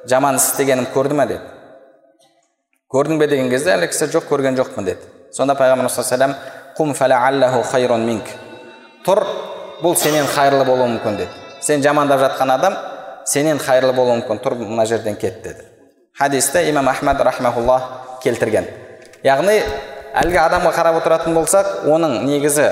жаман 0.07 0.39
іс 0.39 0.51
істегенім 0.53 0.87
көрді 0.93 1.19
ма? 1.19 1.25
деді. 1.27 1.41
Көрдің 2.89 3.19
бе? 3.19 3.27
деген 3.27 3.49
кезде 3.49 3.75
әлгі 3.75 3.91
кісі 3.91 4.07
жоқ 4.15 4.29
көрген 4.31 4.55
жоқпын 4.61 4.87
деді. 4.87 5.03
Сонда 5.35 5.57
пайғамбарымыз 5.59 5.93
саллаллаху 6.95 7.63
тұр 9.05 9.23
бұл 9.79 9.95
сенен 9.95 10.25
қайырлы 10.27 10.65
болуы 10.67 10.87
мүмкін 10.95 11.17
деді. 11.21 11.29
Сен 11.61 11.81
жамандап 11.83 12.19
жатқан 12.19 12.51
адам 12.51 12.75
сенен 13.29 13.61
қайырлы 13.61 13.93
болуы 13.93 14.19
мүмкін 14.19 14.41
тұр 14.43 14.57
мына 14.63 14.85
жерден 14.89 15.15
кет 15.15 15.43
деді 15.43 15.65
хадисті 16.17 16.63
имам 16.69 16.89
ахмад 16.89 17.21
рахмаулла 17.21 17.79
келтірген 18.23 18.67
яғни 19.23 19.59
әлгі 20.17 20.39
адамға 20.41 20.71
қарап 20.73 20.97
отыратын 21.01 21.35
болсақ 21.37 21.85
оның 21.93 22.23
негізі 22.25 22.71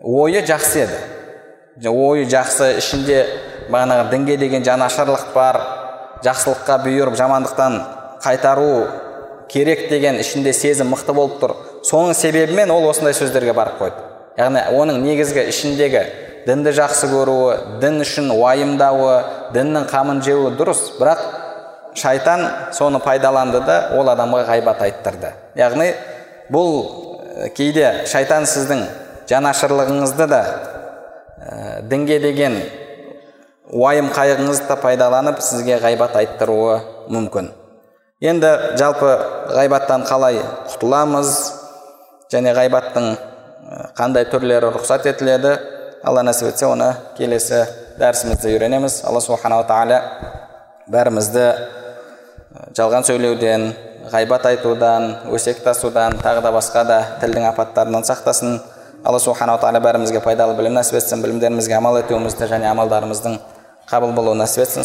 ойы 0.00 0.44
жақсы 0.48 0.86
еді 0.86 1.90
ойы 1.90 2.24
жақсы 2.30 2.70
ішінде 2.80 3.20
бағанағы 3.68 4.10
дінге 4.10 4.36
деген 4.40 4.64
жанашырлық 4.64 5.32
бар 5.34 5.60
жақсылыққа 6.24 6.80
бұйырып 6.84 7.16
жамандықтан 7.20 7.78
қайтару 8.24 8.86
керек 9.52 9.88
деген 9.90 10.20
ішінде 10.20 10.52
сезім 10.56 10.94
мықты 10.94 11.14
болып 11.14 11.40
тұр 11.42 11.56
соның 11.84 12.16
себебімен 12.16 12.70
ол 12.72 12.88
осындай 12.88 13.14
сөздерге 13.16 13.52
барып 13.56 13.80
қойды 13.82 14.04
яғни 14.38 14.64
оның 14.80 15.02
негізгі 15.04 15.44
ішіндегі 15.52 16.04
дінді 16.46 16.74
жақсы 16.76 17.08
көруі 17.12 17.78
дін 17.82 18.02
үшін 18.04 18.30
уайымдауы 18.34 19.14
діннің 19.54 19.88
қамын 19.90 20.20
жеуі 20.24 20.52
дұрыс. 20.58 20.82
Бірақ 20.98 21.22
шайтан 21.96 22.46
соны 22.72 23.00
пайдаланды 23.00 23.60
да 23.64 23.78
ол 23.98 24.10
адамға 24.12 24.44
ғайбат 24.48 24.82
айттырды. 24.84 25.32
Яғни 25.56 25.92
бұл 26.52 27.50
кейде 27.56 28.04
шайтан 28.10 28.46
сіздің 28.46 28.84
жанашырлығыңызды 29.30 30.26
да 30.28 30.40
ә, 31.38 31.82
дінге 31.82 32.18
деген 32.20 32.58
уайым 33.72 34.10
қайғыңызды 34.14 34.68
да 34.68 34.76
пайдаланып 34.76 35.40
сізге 35.42 35.78
ғайбат 35.82 36.16
айттыруы 36.20 36.80
мүмкін. 37.08 37.50
Енді 38.24 38.50
жалпы 38.78 39.10
ғайбаттан 39.54 40.04
қалай 40.08 40.38
құтыламыз 40.70 41.32
және 42.32 42.54
ғайбаттың 42.56 43.14
қандай 43.96 44.28
түрлері 44.30 44.70
рұқсат 44.74 45.08
етіледі? 45.10 45.56
Алла 46.04 46.22
нәсіп 46.26 46.50
етсе 46.50 46.66
оны 46.68 46.90
келесі 47.16 47.64
дәрісімізде 47.98 48.52
үйренеміз 48.52 49.00
алла 49.08 49.20
субханала 49.24 49.64
тағала 49.68 49.98
бәрімізді 50.92 51.44
жалған 52.76 53.06
сөйлеуден 53.08 53.72
ғайбат 54.12 54.44
айтудан 54.50 55.08
өсек 55.32 55.62
тасудан 55.64 56.18
тағы 56.20 56.42
да 56.44 56.52
басқа 56.52 56.84
да 56.84 56.98
тілдің 57.22 57.48
апаттарынан 57.52 58.04
сақтасын 58.04 58.58
алла 59.04 59.20
субханала 59.20 59.62
тағала 59.62 59.80
бәрімізге 59.86 60.20
пайдалы 60.24 60.56
білім 60.58 60.76
нәсіп 60.76 61.00
етсін 61.00 61.24
білімдерімізге 61.24 61.78
амал 61.78 61.96
етуімізді 62.02 62.50
және 62.52 62.68
амалдарымыздың 62.74 63.38
қабыл 63.88 64.12
болуын 64.12 64.44
нәсіп 64.44 64.66
етсін 64.66 64.84